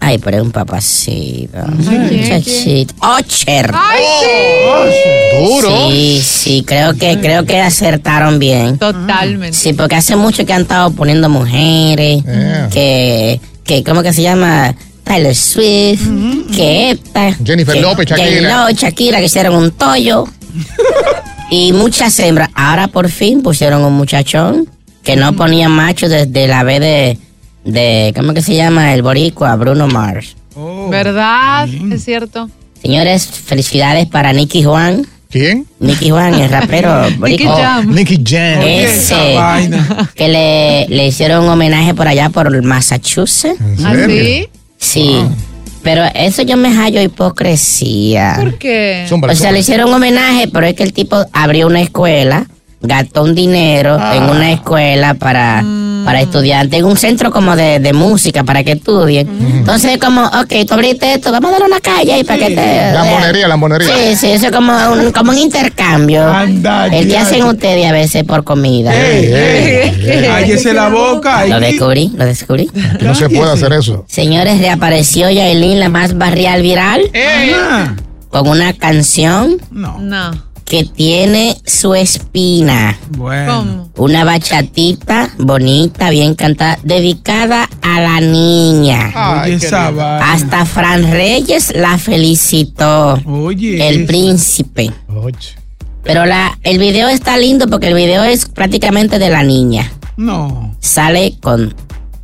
Ay, 0.03 0.17
pero 0.17 0.37
es 0.37 0.43
un 0.43 0.51
papacito. 0.51 1.59
Muchachito. 1.67 2.95
Ocher. 3.01 3.71
¡Ay, 3.71 4.03
sí! 4.19 5.37
Duro. 5.37 5.89
Sí, 5.91 6.21
sí, 6.23 6.63
creo 6.65 6.95
que, 6.95 7.19
creo 7.19 7.45
que 7.45 7.61
acertaron 7.61 8.39
bien. 8.39 8.79
Totalmente. 8.79 9.55
Sí, 9.55 9.73
porque 9.73 9.95
hace 9.95 10.15
mucho 10.15 10.43
que 10.43 10.53
han 10.53 10.63
estado 10.63 10.89
poniendo 10.91 11.29
mujeres, 11.29 12.23
que, 12.73 13.39
que, 13.63 13.83
¿cómo 13.83 14.01
que 14.01 14.11
se 14.11 14.23
llama? 14.23 14.75
Tyler 15.03 15.35
Swift, 15.35 16.07
que 16.55 16.91
esta. 16.91 17.35
Jennifer 17.45 17.79
López, 17.79 18.07
Shakira. 18.07 18.55
J-Lo, 18.55 18.71
Shakira, 18.71 19.19
que 19.19 19.25
hicieron 19.25 19.55
un 19.55 19.69
tollo. 19.69 20.25
y 21.51 21.73
muchas 21.73 22.17
hembras. 22.19 22.49
Ahora 22.55 22.87
por 22.87 23.07
fin 23.09 23.43
pusieron 23.43 23.83
un 23.83 23.93
muchachón 23.93 24.67
que 25.03 25.15
no 25.15 25.33
ponía 25.33 25.69
macho 25.69 26.09
desde 26.09 26.47
la 26.47 26.63
vez 26.63 26.79
de, 26.79 27.17
de, 27.63 28.13
¿cómo 28.15 28.33
que 28.33 28.41
se 28.41 28.55
llama? 28.55 28.93
El 28.93 29.01
boricua, 29.01 29.55
Bruno 29.55 29.87
Mars. 29.87 30.35
¿Verdad? 30.89 31.67
Es 31.91 32.03
cierto. 32.03 32.49
Señores, 32.81 33.25
felicidades 33.27 34.07
para 34.07 34.33
Nicky 34.33 34.63
Juan. 34.63 35.05
¿Quién? 35.29 35.65
Nicky 35.79 36.09
Juan, 36.09 36.33
el 36.33 36.49
rapero 36.49 37.09
Nicky. 37.19 37.45
Jam. 37.45 37.93
Nicky 37.93 38.21
Jam. 38.25 38.61
Ese 38.63 39.37
que 40.15 40.27
le, 40.27 40.87
le 40.89 41.07
hicieron 41.07 41.45
un 41.45 41.49
homenaje 41.51 41.93
por 41.93 42.07
allá 42.07 42.29
por 42.29 42.61
Massachusetts. 42.63 43.59
¿Ah, 43.83 43.93
sí? 44.07 44.47
Sí. 44.77 45.21
Pero 45.83 46.03
eso 46.13 46.41
yo 46.41 46.57
me 46.57 46.69
hallo 46.75 47.01
hipocresía. 47.01 48.35
¿Por 48.39 48.57
qué? 48.57 49.07
O 49.09 49.35
sea, 49.35 49.51
le 49.51 49.59
hicieron 49.59 49.89
un 49.89 49.95
homenaje, 49.95 50.47
pero 50.51 50.65
es 50.67 50.75
que 50.75 50.83
el 50.83 50.93
tipo 50.93 51.23
abrió 51.31 51.67
una 51.67 51.81
escuela, 51.81 52.45
gastó 52.81 53.23
un 53.23 53.35
dinero 53.35 53.99
en 54.13 54.23
una 54.23 54.51
escuela 54.51 55.13
para, 55.13 55.63
para 56.03 56.21
estudiantes, 56.21 56.79
en 56.79 56.85
un 56.85 56.97
centro 56.97 57.31
como 57.31 57.55
de, 57.55 57.79
de 57.79 57.93
música 57.93 58.43
para 58.43 58.63
que 58.63 58.71
estudien. 58.73 59.27
Entonces, 59.57 59.97
como, 59.99 60.25
ok, 60.25 60.53
tú 60.67 60.73
abriste 60.73 61.13
esto, 61.13 61.31
vamos 61.31 61.49
a 61.49 61.53
darle 61.53 61.67
una 61.67 61.79
calle 61.79 62.13
ahí 62.13 62.23
para 62.23 62.39
que 62.47 62.55
te. 62.55 62.91
Lambonería, 62.93 63.47
lambonería. 63.47 63.87
Sí, 63.95 64.15
sí, 64.15 64.31
eso 64.31 64.47
es 64.47 64.51
como 64.51 64.73
un, 64.91 65.11
como 65.11 65.31
un 65.31 65.37
intercambio. 65.37 66.25
el 66.91 67.07
que 67.07 67.17
hacen 67.17 67.43
ustedes 67.43 67.85
a 67.87 67.91
veces 67.91 68.23
por 68.23 68.43
comida. 68.43 68.91
Cállese 70.27 70.73
la 70.73 70.89
boca. 70.89 71.45
Lo 71.45 71.59
descubrí, 71.59 72.11
lo 72.15 72.25
descubrí. 72.25 72.69
No 73.01 73.15
se 73.15 73.29
puede 73.29 73.51
hacer 73.51 73.73
eso. 73.73 74.05
Señores, 74.07 74.59
reapareció 74.59 75.29
Yailin, 75.29 75.79
la 75.79 75.89
más 75.89 76.17
barrial 76.17 76.61
viral, 76.61 77.09
con 78.29 78.47
una 78.47 78.73
canción 78.73 79.57
No. 79.71 80.50
Que 80.71 80.85
tiene 80.85 81.57
su 81.65 81.95
espina. 81.95 82.97
Bueno. 83.17 83.89
Una 83.97 84.23
bachatita 84.23 85.29
bonita, 85.37 86.09
bien 86.11 86.33
cantada, 86.33 86.79
dedicada 86.81 87.67
a 87.81 87.99
la 87.99 88.21
niña. 88.21 89.41
Oye, 89.43 89.55
esa 89.55 89.91
vaina. 89.91 90.31
Hasta 90.31 90.65
Fran 90.65 91.11
Reyes 91.11 91.73
la 91.75 91.97
felicitó. 91.97 93.19
Oye. 93.25 93.85
El 93.89 94.05
príncipe. 94.05 94.93
Pero 96.03 96.25
la, 96.25 96.57
el 96.63 96.79
video 96.79 97.09
está 97.09 97.37
lindo 97.37 97.67
porque 97.67 97.89
el 97.89 97.93
video 97.93 98.23
es 98.23 98.45
prácticamente 98.45 99.19
de 99.19 99.29
la 99.29 99.43
niña. 99.43 99.91
No. 100.15 100.73
Sale 100.79 101.35
con 101.41 101.75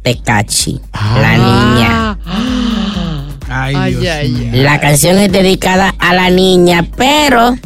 Tecachi, 0.04 0.80
la 0.94 1.34
niña. 1.34 2.20
Ay, 3.50 3.75
Ay, 3.75 3.96
Dios 3.96 4.16
ay, 4.16 4.30
mío. 4.30 4.63
La 4.63 4.80
canción 4.80 5.18
es 5.18 5.34
dedicada 5.34 5.94
a 6.00 6.13
la 6.13 6.30
niña, 6.30 6.88
pero 6.96 7.58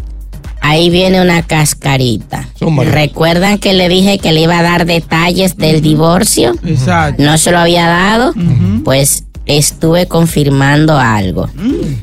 ahí 0.62 0.90
viene 0.90 1.20
una 1.22 1.42
cascarita. 1.44 2.48
¿Recuerdan 2.86 3.58
que 3.58 3.74
le 3.74 3.90
dije 3.90 4.20
que 4.20 4.32
le 4.32 4.42
iba 4.42 4.60
a 4.60 4.64
dar 4.64 4.86
detalles 4.86 5.58
del 5.58 5.82
divorcio? 5.82 6.54
Exacto. 6.66 7.22
No 7.22 7.38
se 7.38 7.52
lo 7.52 7.60
había 7.60 7.88
dado. 7.88 8.34
Pues 8.84 9.26
estuve 9.46 10.08
confirmando 10.08 10.98
algo. 10.98 11.50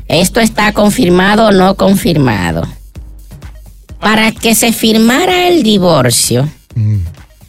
¿Esto 0.07 0.39
está 0.39 0.73
confirmado 0.73 1.47
o 1.47 1.51
no 1.51 1.75
confirmado? 1.75 2.67
Para 3.99 4.31
que 4.31 4.55
se 4.55 4.71
firmara 4.71 5.47
el 5.49 5.63
divorcio, 5.63 6.47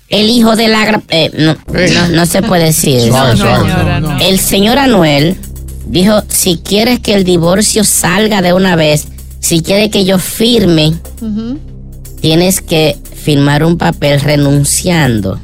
el 0.08 0.28
hijo 0.28 0.56
de 0.56 0.68
la... 0.68 1.00
eh, 1.10 1.30
no, 1.36 1.56
no, 1.72 2.08
no 2.08 2.26
se 2.26 2.42
puede 2.42 2.64
decir. 2.66 3.00
Señora. 3.02 4.18
El 4.20 4.40
señor 4.40 4.78
Anuel 4.78 5.36
dijo, 5.86 6.22
si 6.28 6.56
quieres 6.56 6.98
que 7.00 7.14
el 7.14 7.22
divorcio 7.24 7.84
salga 7.84 8.42
de 8.42 8.52
una 8.52 8.74
vez, 8.74 9.06
si 9.40 9.62
quieres 9.62 9.90
que 9.90 10.04
yo 10.04 10.18
firme, 10.18 10.92
tienes 12.20 12.60
que 12.60 12.96
firmar 13.14 13.64
un 13.64 13.76
papel 13.78 14.20
renunciando. 14.20 15.38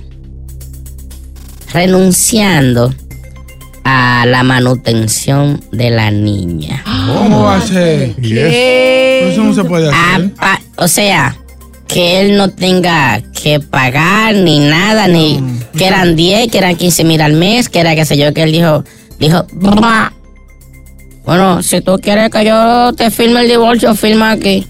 renunciando 1.73 2.95
a 3.85 4.25
la 4.27 4.43
manutención 4.43 5.61
de 5.73 5.91
la 5.91 6.11
niña. 6.11 6.83
¿Cómo 7.07 7.43
va 7.45 7.57
a 7.57 7.61
ser? 7.61 8.15
Eso 8.23 9.45
no 9.45 9.55
se 9.55 9.65
puede 9.65 9.89
hacer. 9.91 10.31
Ah, 10.39 10.59
o 10.77 10.89
sea, 10.89 11.37
que 11.87 12.21
él 12.21 12.37
no 12.37 12.49
tenga 12.51 13.21
que 13.33 13.61
pagar 13.61 14.35
ni 14.35 14.59
nada, 14.59 15.07
ni 15.07 15.41
que 15.77 15.87
eran 15.87 16.17
10, 16.17 16.51
que 16.51 16.59
eran 16.59 16.77
15 16.77 17.05
mil 17.05 17.21
al 17.21 17.35
mes, 17.35 17.69
que 17.69 17.79
era 17.81 17.95
qué 17.95 18.05
sé 18.05 18.17
yo, 18.17 18.33
que 18.35 18.43
él 18.43 18.53
dijo, 18.53 18.83
dijo, 19.21 19.47
"Bah, 19.53 20.13
bueno, 21.27 21.63
si 21.63 21.81
tú 21.81 21.99
quieres 22.01 22.31
que 22.31 22.45
yo 22.45 22.93
te 22.93 23.11
firme 23.11 23.43
el 23.43 23.49
divorcio, 23.49 23.95
firma 23.95 24.31
aquí. 24.31 24.67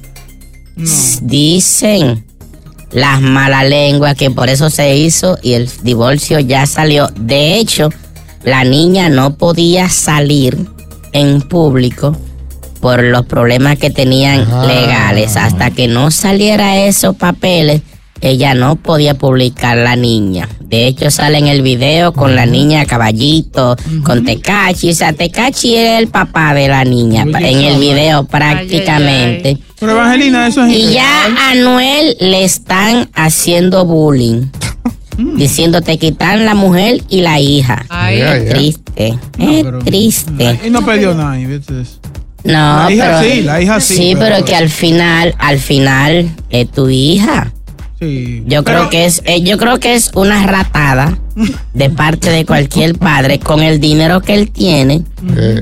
Dicen 1.22 2.24
las 2.92 3.20
malas 3.20 3.68
lenguas 3.68 4.14
que 4.14 4.30
por 4.30 4.48
eso 4.48 4.70
se 4.70 4.96
hizo 4.96 5.38
y 5.42 5.52
el 5.52 5.70
divorcio 5.82 6.40
ya 6.40 6.66
salió. 6.66 7.08
De 7.14 7.56
hecho, 7.58 7.90
la 8.42 8.64
niña 8.64 9.10
no 9.10 9.36
podía 9.36 9.90
salir 9.90 10.56
en 11.12 11.42
público 11.42 12.16
por 12.80 13.02
los 13.02 13.26
problemas 13.26 13.78
que 13.78 13.90
tenían 13.90 14.46
legales. 14.66 15.36
Hasta 15.36 15.70
que 15.72 15.88
no 15.88 16.10
saliera 16.10 16.78
esos 16.78 17.16
papeles, 17.16 17.82
ella 18.20 18.54
no 18.54 18.76
podía 18.76 19.14
publicar 19.14 19.76
la 19.76 19.94
niña. 19.96 20.48
De 20.60 20.86
hecho, 20.86 21.10
sale 21.10 21.38
en 21.38 21.46
el 21.46 21.62
video 21.62 22.12
con 22.12 22.34
la 22.34 22.44
niña 22.46 22.80
a 22.80 22.86
caballito, 22.86 23.76
con 24.04 24.24
Tecachi. 24.24 24.90
O 24.90 24.94
sea, 24.94 25.12
Tecachi 25.12 25.76
es 25.76 26.00
el 26.00 26.08
papá 26.08 26.54
de 26.54 26.66
la 26.68 26.84
niña 26.84 27.22
en 27.22 27.36
el 27.62 27.78
video 27.78 28.24
prácticamente. 28.24 29.58
Pero 29.78 29.92
Evangelina, 29.92 30.46
eso 30.48 30.64
es 30.64 30.74
Y 30.74 30.92
ya 30.94 31.26
a 31.50 31.54
Noel 31.54 32.16
le 32.20 32.44
están 32.44 33.08
haciendo 33.14 33.84
bullying. 33.84 34.46
Diciendo 35.18 35.80
te 35.80 35.96
quitan 35.98 36.44
la 36.44 36.54
mujer 36.54 37.02
y 37.08 37.22
la 37.22 37.40
hija. 37.40 37.86
Ay. 37.88 38.20
Es 38.20 38.20
Ya, 38.24 38.38
ya. 38.44 38.50
triste. 38.54 39.18
Es 39.38 39.84
triste. 39.84 40.60
Y 40.66 40.70
no 40.70 40.84
perdió 40.84 41.14
nada. 41.14 41.38
eso. 41.38 41.72
No, 42.44 42.52
La 42.84 42.92
hija 42.92 43.18
pero, 43.20 43.34
sí, 43.34 43.40
la 43.42 43.60
hija 43.62 43.80
sí, 43.80 43.94
Sí, 43.96 44.14
pero, 44.18 44.36
pero- 44.36 44.44
que 44.44 44.54
al 44.56 44.68
final, 44.68 45.34
al 45.38 45.58
final 45.58 46.28
es 46.50 46.70
tu 46.70 46.88
hija. 46.88 47.52
Sí. 47.98 48.42
Yo 48.46 48.62
creo 48.62 48.90
que 48.90 49.06
es, 49.06 49.22
eh, 49.24 49.42
yo 49.42 49.56
creo 49.56 49.78
que 49.78 49.94
es 49.94 50.10
una 50.14 50.46
ratada 50.46 51.18
de 51.72 51.90
parte 51.90 52.30
de 52.30 52.44
cualquier 52.44 52.98
padre 52.98 53.38
con 53.38 53.62
el 53.62 53.80
dinero 53.80 54.20
que 54.20 54.34
él 54.34 54.50
tiene. 54.50 55.02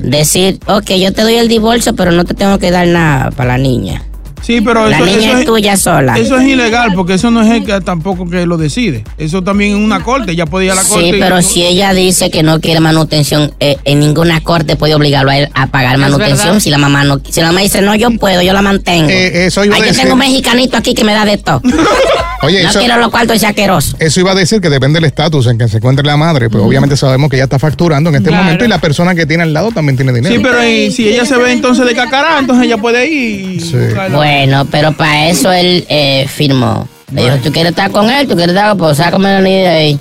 Decir, 0.03 0.59
ok, 0.67 0.91
yo 0.99 1.13
te 1.13 1.21
doy 1.21 1.35
el 1.35 1.47
divorcio, 1.47 1.95
pero 1.95 2.11
no 2.11 2.25
te 2.25 2.33
tengo 2.33 2.59
que 2.59 2.71
dar 2.71 2.87
nada 2.87 3.31
para 3.31 3.57
la 3.57 3.57
niña. 3.57 4.03
Sí, 4.45 4.61
pero 4.61 4.87
La 4.87 4.97
eso, 4.97 5.05
niña 5.05 5.29
eso 5.29 5.37
es 5.39 5.45
tuya 5.45 5.75
sola. 5.77 6.17
Eso 6.17 6.37
es 6.37 6.47
ilegal 6.47 6.91
porque 6.93 7.15
eso 7.15 7.31
no 7.31 7.41
es 7.41 7.49
él 7.51 7.65
que 7.65 7.79
tampoco 7.81 8.29
que 8.29 8.45
lo 8.45 8.57
decide. 8.57 9.03
Eso 9.17 9.41
también 9.43 9.71
es 9.71 9.77
una 9.83 10.03
corte. 10.03 10.35
Ya 10.35 10.45
podía 10.45 10.67
ir 10.67 10.71
a 10.73 10.75
la 10.75 10.83
corte. 10.83 11.09
Sí, 11.09 11.15
y- 11.15 11.19
pero 11.19 11.41
si 11.41 11.63
ella 11.65 11.93
dice 11.93 12.29
que 12.29 12.43
no 12.43 12.59
quiere 12.59 12.79
manutención, 12.79 13.53
eh, 13.59 13.77
en 13.85 13.99
ninguna 13.99 14.41
corte 14.41 14.75
puede 14.75 14.93
obligarlo 14.93 15.31
a 15.31 15.37
él 15.37 15.49
a 15.55 15.67
pagar 15.67 15.97
manutención. 15.97 16.61
Si 16.61 16.69
la 16.69 16.77
mamá 16.77 17.03
no, 17.03 17.19
si 17.27 17.41
la 17.41 17.47
mamá 17.47 17.61
dice 17.61 17.81
no, 17.81 17.95
yo 17.95 18.11
puedo, 18.11 18.41
yo 18.43 18.53
la 18.53 18.61
mantengo. 18.61 19.09
Eh, 19.09 19.47
eso 19.47 19.65
iba 19.65 19.75
Ay, 19.77 19.81
a 19.81 19.85
yo 19.87 19.93
tengo 19.95 20.13
un 20.13 20.19
mexicanito 20.19 20.77
aquí 20.77 20.93
que 20.93 21.03
me 21.03 21.13
da 21.13 21.25
de 21.25 21.37
todo. 21.37 21.61
Oye, 22.43 22.61
no 22.61 22.69
eso- 22.69 22.79
quiero 22.79 22.97
los 22.97 23.09
cuartos 23.09 23.41
y 23.41 23.45
asquerosos. 23.45 23.95
Eso 23.99 24.19
iba 24.19 24.31
a 24.31 24.35
decir 24.35 24.61
que 24.61 24.69
depende 24.69 24.97
del 24.97 25.05
estatus 25.05 25.47
en 25.47 25.57
que 25.57 25.67
se 25.67 25.77
encuentre 25.77 26.05
la 26.05 26.17
madre, 26.17 26.49
pues 26.51 26.63
obviamente 26.63 26.95
sabemos 26.95 27.29
que 27.31 27.37
ella 27.37 27.45
está 27.45 27.57
facturando 27.57 28.09
en 28.11 28.17
este 28.17 28.29
Claro. 28.29 28.43
momento 28.43 28.63
y 28.65 28.67
la 28.67 28.79
persona 28.79 29.15
que 29.15 29.25
tiene 29.25 29.41
al 29.43 29.53
lado 29.53 29.71
también 29.71 29.95
tiene 29.95 30.13
dinero. 30.13 30.35
Sí, 30.35 30.41
pero 30.43 30.63
y 30.67 30.91
si 30.91 31.07
ella 31.09 31.25
se 31.25 31.35
ve 31.37 31.51
entonces 31.53 31.83
de 31.87 31.95
cacará, 31.95 32.37
entonces 32.39 32.65
ella 32.65 32.77
puede 32.77 33.07
ir. 33.07 33.15
y 33.15 33.57
buscarla. 33.57 34.17
Bueno, 34.35 34.65
pero 34.69 34.91
para 34.91 35.29
eso 35.29 35.49
él 35.49 35.85
eh, 35.87 36.27
firmó. 36.27 36.89
Le 37.09 37.23
dijo, 37.23 37.37
tú 37.37 37.53
quieres 37.53 37.69
estar 37.69 37.89
con 37.89 38.09
él, 38.09 38.27
tú 38.27 38.35
quieres 38.35 38.53
estar, 38.53 38.75
pues 38.75 38.97
sácame 38.97 39.31
la 39.31 39.39
niña 39.39 39.69
de 39.69 39.77
ahí. 39.77 39.99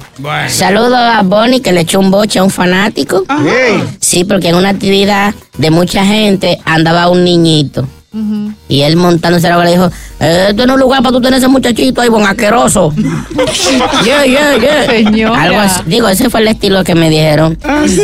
Saludo 0.49 0.97
a 0.97 1.23
Bonnie 1.23 1.61
que 1.61 1.73
le 1.73 1.83
echó 1.83 2.00
un 2.00 2.11
boche 2.11 2.41
a 2.41 2.43
un 2.43 2.50
fanático. 2.50 3.25
Sí, 4.00 4.25
porque 4.25 4.49
en 4.49 4.57
una 4.57 4.71
actividad 4.71 5.33
de 5.57 5.71
mucha 5.71 6.05
gente 6.05 6.59
andaba 6.64 7.09
un 7.09 7.23
niñito. 7.23 7.87
Y 8.69 8.83
él 8.83 8.97
montándose 8.97 9.49
la 9.49 9.64
le 9.64 9.71
dijo, 9.73 9.91
eh, 10.21 10.47
este 10.50 10.67
no 10.67 10.75
es 10.75 10.81
lugar 10.81 11.03
para 11.03 11.12
tú 11.12 11.21
tener 11.21 11.38
ese 11.38 11.49
muchachito 11.49 12.00
ahí, 12.00 12.09
buen 12.09 12.26
asqueroso. 12.26 12.93
yeah, 14.05 14.25
yeah, 14.25 14.57
yeah. 14.57 14.87
Señora. 14.87 15.43
Algo 15.43 15.59
así. 15.61 15.83
Digo, 15.87 16.09
ese 16.09 16.31
fue 16.31 16.41
el 16.41 16.49
estilo 16.49 16.83
que 16.85 16.95
me 16.95 17.09
dijeron. 17.11 17.59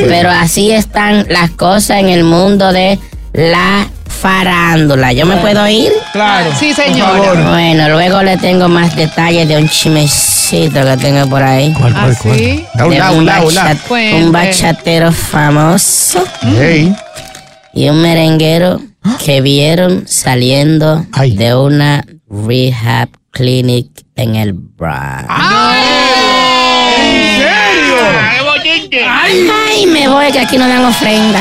Pero 0.08 0.30
así 0.30 0.70
están 0.70 1.26
las 1.28 1.50
cosas 1.50 1.98
en 1.98 2.08
el 2.08 2.24
mundo 2.24 2.72
de 2.72 2.98
la 3.32 3.88
farándula. 4.10 5.12
¿Yo 5.12 5.24
me 5.26 5.36
puedo 5.38 5.66
ir? 5.68 5.92
Claro. 6.12 6.50
Sí, 6.58 6.74
señora. 6.74 7.48
Bueno, 7.50 7.88
luego 7.90 8.22
le 8.22 8.36
tengo 8.36 8.68
más 8.68 8.94
detalles 8.96 9.48
de 9.48 9.56
un 9.56 9.68
chimecito 9.68 10.84
que 10.84 10.96
tengo 10.98 11.26
por 11.28 11.42
ahí. 11.42 11.72
¿Cuál, 11.78 11.92
cuál, 11.94 12.16
cuál? 12.18 12.36
¿sí? 12.38 12.64
Da 12.74 12.84
un 12.86 12.90
De 12.90 13.00
un, 13.18 13.26
bachat- 13.26 14.30
bachatero 14.30 15.12
famoso. 15.12 16.24
Hey. 16.42 16.94
Y 17.72 17.88
un 17.88 18.02
merenguero 18.02 18.80
que 19.24 19.40
vieron 19.40 20.04
saliendo 20.06 21.06
de 21.18 21.54
una 21.54 22.04
rehab 22.28 23.08
clinic 23.30 23.86
en 24.16 24.34
el 24.36 24.52
Bronx. 24.52 25.24
¿En 26.98 27.38
serio? 27.38 29.08
Ay, 29.08 29.86
me 29.86 30.08
voy 30.08 30.30
que 30.32 30.40
aquí 30.40 30.58
no 30.58 30.66
dan 30.68 30.84
ofrenda. 30.84 31.40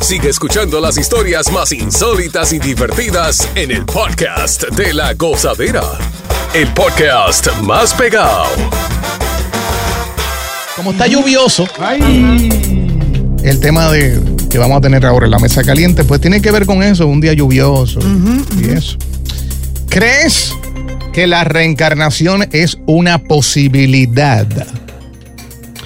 Sigue 0.00 0.28
escuchando 0.28 0.80
las 0.80 0.96
historias 0.98 1.50
más 1.52 1.72
insólitas 1.72 2.52
y 2.52 2.58
divertidas 2.58 3.48
en 3.54 3.70
el 3.72 3.84
podcast 3.84 4.62
de 4.70 4.92
la 4.92 5.14
gozadera. 5.14 5.82
El 6.54 6.68
podcast 6.68 7.48
más 7.62 7.92
pegado. 7.94 8.46
Como 10.76 10.92
está 10.92 11.06
lluvioso, 11.06 11.66
el 13.42 13.60
tema 13.60 13.90
de 13.90 14.20
que 14.48 14.58
vamos 14.58 14.78
a 14.78 14.80
tener 14.80 15.04
ahora 15.06 15.24
en 15.26 15.32
la 15.32 15.38
mesa 15.38 15.64
caliente, 15.64 16.04
pues 16.04 16.20
tiene 16.20 16.40
que 16.40 16.50
ver 16.52 16.66
con 16.66 16.82
eso, 16.82 17.06
un 17.06 17.20
día 17.20 17.32
lluvioso 17.32 17.98
y 18.60 18.70
eso. 18.70 18.96
¿Crees 19.88 20.52
que 21.12 21.26
la 21.26 21.44
reencarnación 21.44 22.46
es 22.52 22.78
una 22.86 23.18
posibilidad? 23.18 24.46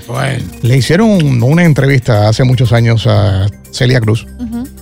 Bueno. 0.06 0.44
Le 0.62 0.76
hicieron 0.76 1.08
un- 1.08 1.42
una 1.42 1.64
entrevista 1.64 2.28
hace 2.28 2.42
muchos 2.42 2.72
años 2.72 3.06
a 3.06 3.46
Celia 3.72 4.00
Cruz, 4.00 4.26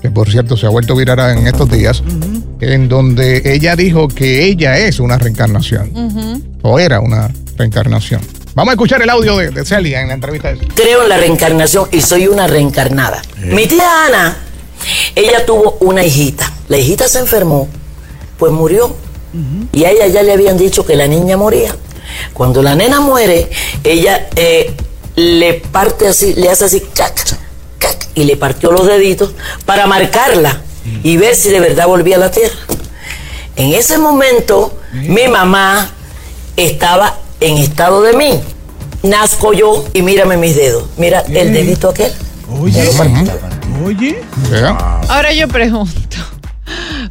que 0.00 0.10
por 0.10 0.30
cierto 0.30 0.56
se 0.56 0.66
ha 0.66 0.68
vuelto 0.68 0.94
viral 0.96 1.38
en 1.38 1.46
estos 1.46 1.70
días, 1.70 2.02
en 2.60 2.88
donde 2.88 3.42
ella 3.44 3.76
dijo 3.76 4.08
que 4.08 4.44
ella 4.44 4.78
es 4.78 5.00
una 5.00 5.18
reencarnación, 5.18 6.42
o 6.62 6.78
era 6.78 7.00
una 7.00 7.30
reencarnación. 7.56 8.20
Vamos 8.54 8.72
a 8.72 8.74
escuchar 8.74 9.02
el 9.02 9.10
audio 9.10 9.36
de, 9.36 9.50
de 9.50 9.64
Celia 9.64 10.00
en 10.00 10.08
la 10.08 10.14
entrevista. 10.14 10.50
esa. 10.50 10.64
Creo 10.74 11.04
en 11.04 11.08
la 11.08 11.16
reencarnación 11.16 11.88
y 11.92 12.00
soy 12.00 12.26
una 12.26 12.46
reencarnada. 12.48 13.22
Mi 13.36 13.66
tía 13.66 14.06
Ana, 14.06 14.36
ella 15.14 15.46
tuvo 15.46 15.76
una 15.80 16.04
hijita. 16.04 16.52
La 16.68 16.76
hijita 16.76 17.06
se 17.08 17.20
enfermó, 17.20 17.68
pues 18.38 18.52
murió. 18.52 18.96
Y 19.72 19.84
a 19.84 19.90
ella 19.90 20.06
ya 20.08 20.22
le 20.22 20.32
habían 20.32 20.56
dicho 20.56 20.84
que 20.84 20.96
la 20.96 21.06
niña 21.06 21.36
moría. 21.36 21.74
Cuando 22.32 22.62
la 22.62 22.74
nena 22.74 23.00
muere, 23.00 23.48
ella 23.84 24.28
eh, 24.34 24.74
le 25.16 25.54
parte 25.54 26.08
así, 26.08 26.34
le 26.34 26.48
hace 26.50 26.64
así, 26.64 26.80
cac, 26.94 27.27
y 28.14 28.24
le 28.24 28.36
partió 28.36 28.72
los 28.72 28.86
deditos 28.86 29.32
para 29.64 29.86
marcarla 29.86 30.60
y 31.02 31.16
ver 31.16 31.34
si 31.34 31.50
de 31.50 31.60
verdad 31.60 31.86
volvía 31.86 32.16
a 32.16 32.20
la 32.20 32.30
tierra. 32.30 32.56
En 33.56 33.74
ese 33.74 33.98
momento, 33.98 34.78
mi 34.92 35.28
mamá 35.28 35.90
estaba 36.56 37.18
en 37.40 37.58
estado 37.58 38.02
de 38.02 38.14
mí. 38.14 38.40
Nazco 39.02 39.52
yo 39.52 39.84
y 39.92 40.02
mírame 40.02 40.36
mis 40.36 40.56
dedos. 40.56 40.84
Mira 40.96 41.20
el 41.28 41.52
dedito 41.52 41.90
aquel. 41.90 42.12
Oye. 42.60 42.90
Oye. 43.84 44.22
Ahora 45.08 45.32
yo 45.32 45.48
pregunto. 45.48 46.16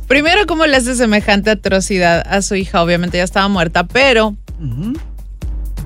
Primero, 0.07 0.45
¿cómo 0.47 0.65
le 0.65 0.77
hace 0.77 0.95
semejante 0.95 1.49
atrocidad 1.49 2.25
a 2.27 2.41
su 2.41 2.55
hija? 2.55 2.81
Obviamente 2.81 3.17
ya 3.17 3.23
estaba 3.23 3.47
muerta, 3.47 3.85
pero 3.85 4.35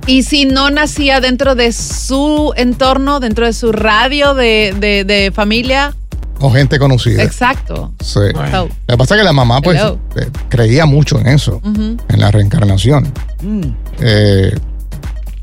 Y 0.07 0.23
si 0.23 0.45
no 0.45 0.69
nacía 0.71 1.21
dentro 1.21 1.55
de 1.55 1.71
su 1.71 2.53
entorno, 2.57 3.19
dentro 3.19 3.45
de 3.45 3.53
su 3.53 3.71
radio 3.71 4.33
de, 4.33 4.75
de- 4.79 5.03
de 5.03 5.31
familia. 5.31 5.95
O 6.39 6.49
gente 6.51 6.79
conocida. 6.79 7.21
Exacto. 7.21 7.93
Sí. 8.03 8.19
Lo 8.33 8.67
que 8.87 8.97
pasa 8.97 9.13
es 9.15 9.21
que 9.21 9.25
la 9.25 9.31
mamá 9.33 9.61
pues 9.61 9.79
Hello. 9.79 9.99
eh, 10.15 10.27
creía 10.49 10.87
mucho 10.87 11.19
en 11.19 11.27
eso, 11.27 11.61
en 11.63 11.99
la 12.19 12.31
reencarnación. 12.31 13.13
Eh, 13.99 14.57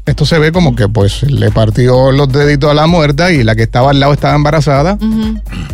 esto 0.07 0.25
se 0.27 0.39
ve 0.41 0.51
como 0.51 0.75
que 0.75 0.89
pues 0.89 1.23
le 1.23 1.51
partió 1.53 2.11
los 2.11 2.33
deditos 2.33 2.71
a 2.71 2.75
la 2.75 2.87
muerta 2.89 3.31
y 3.31 3.45
la 3.45 3.55
que 3.55 3.63
estaba 3.63 3.91
al 3.91 4.01
lado 4.01 4.13
estaba 4.15 4.35
embarazada 4.35 4.99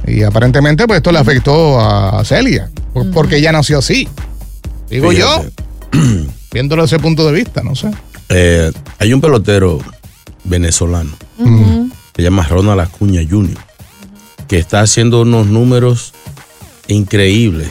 y 0.07 0.25
aparentemente 0.25 0.87
pues 0.87 0.99
esto 0.99 1.11
le 1.13 1.21
afectó 1.21 1.81
a 1.81 2.23
Celia, 2.25 2.69
porque 3.15 3.37
ella 3.39 3.53
nació 3.53 3.79
así. 3.79 4.07
Digo 4.91 5.11
Fíjate. 5.11 5.53
yo, 5.93 6.01
viéndolo 6.53 6.83
desde 6.83 6.97
ese 6.97 7.03
punto 7.03 7.25
de 7.27 7.33
vista, 7.33 7.63
no 7.63 7.75
sé. 7.75 7.91
Eh, 8.29 8.73
hay 8.99 9.13
un 9.13 9.21
pelotero 9.21 9.79
venezolano, 10.45 11.11
se 12.17 12.23
llama 12.23 12.47
Ronald 12.49 12.81
Acuña 12.81 13.23
Jr., 13.29 13.57
que 14.49 14.59
está 14.59 14.81
haciendo 14.81 15.23
unos 15.23 15.47
números 15.47 16.13
increíbles. 16.89 17.69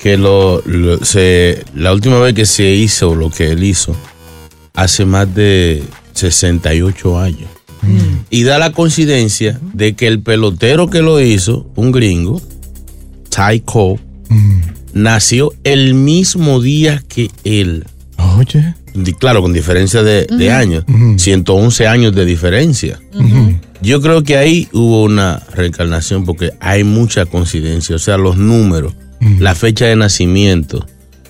Que 0.00 0.16
lo, 0.16 0.60
lo- 0.66 1.04
se, 1.04 1.64
la 1.74 1.92
última 1.92 2.18
vez 2.18 2.34
que 2.34 2.46
se 2.46 2.70
hizo 2.72 3.14
lo 3.14 3.30
que 3.30 3.50
él 3.52 3.62
hizo, 3.62 3.94
hace 4.74 5.04
más 5.04 5.32
de 5.34 5.84
68 6.14 7.18
años. 7.18 7.48
Y 8.30 8.44
da 8.44 8.58
la 8.58 8.72
coincidencia 8.72 9.60
de 9.72 9.94
que 9.94 10.06
el 10.06 10.20
pelotero 10.20 10.88
que 10.88 11.02
lo 11.02 11.20
hizo, 11.20 11.70
un 11.76 11.90
gringo, 11.92 12.40
Ty 13.28 13.60
Cobb, 13.60 13.98
nació 14.92 15.52
el 15.64 15.94
mismo 15.94 16.60
día 16.60 17.02
que 17.08 17.30
él. 17.44 17.84
Oye. 18.36 18.74
Claro, 19.18 19.40
con 19.42 19.52
diferencia 19.52 20.02
de, 20.02 20.50
años. 20.52 20.84
111 21.16 21.86
años 21.86 22.14
de 22.14 22.24
diferencia. 22.24 23.00
Yo 23.80 24.00
creo 24.00 24.22
que 24.22 24.36
ahí 24.36 24.68
hubo 24.72 25.02
una 25.02 25.42
reencarnación 25.54 26.24
porque 26.24 26.50
hay 26.60 26.84
mucha 26.84 27.24
coincidencia. 27.26 27.96
O 27.96 27.98
sea, 27.98 28.16
los 28.18 28.36
números, 28.36 28.94
la 29.38 29.54
fecha 29.54 29.86
de 29.86 29.96
nacimiento, 29.96 30.86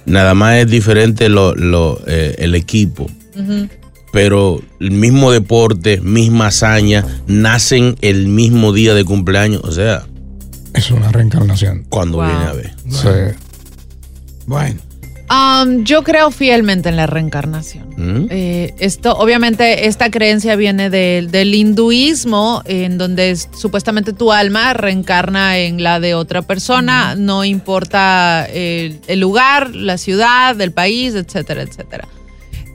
nada 0.07 0.35
más 0.35 0.57
es 0.57 0.69
diferente 0.71 1.29
lo- 1.29 1.55
lo, 1.55 2.01
eh, 2.07 2.35
el 2.39 2.55
equipo. 2.55 3.07
Pero 4.13 4.61
el 4.81 4.91
mismo 4.91 5.31
deporte, 5.33 6.01
misma 6.03 6.49
hazaña, 6.49 7.05
nacen 7.27 7.97
el 8.03 8.27
mismo 8.29 8.73
día 8.75 8.93
de 8.95 9.05
cumpleaños. 9.05 9.63
O 9.65 9.73
sea, 9.73 10.05
Es 10.75 10.91
una 10.91 11.11
reencarnación. 11.13 11.87
cuando 11.89 12.19
Wow. 12.19 12.27
viene 12.27 12.45
a 12.45 12.53
ver. 12.53 12.75
Sí. 12.91 13.09
Bueno. 14.47 14.81
Um, 15.33 15.85
yo 15.85 16.03
creo 16.03 16.31
fielmente 16.31 16.91
en 16.91 16.97
la 16.97 17.07
reencarnación. 17.07 17.89
¿Mm? 17.97 18.27
Eh, 18.29 18.75
esto, 18.79 19.17
obviamente, 19.17 19.87
esta 19.87 20.11
creencia 20.11 20.57
viene 20.57 20.91
del- 20.91 21.31
del 21.31 21.55
hinduismo, 21.55 22.61
en 22.67 22.99
donde 22.99 23.31
es- 23.31 23.49
supuestamente 23.57 24.13
tu 24.13 24.31
alma 24.31 24.75
reencarna 24.75 25.57
en 25.59 25.83
la 25.83 26.01
de 26.01 26.15
otra 26.15 26.43
persona, 26.43 27.15
no 27.15 27.45
importa 27.47 28.47
el, 28.53 29.01
el 29.07 29.21
lugar, 29.21 29.75
la 29.75 29.97
ciudad, 29.97 30.61
el 30.61 30.73
país, 30.73 31.15
etcétera, 31.15 31.63
etcétera. 31.63 32.07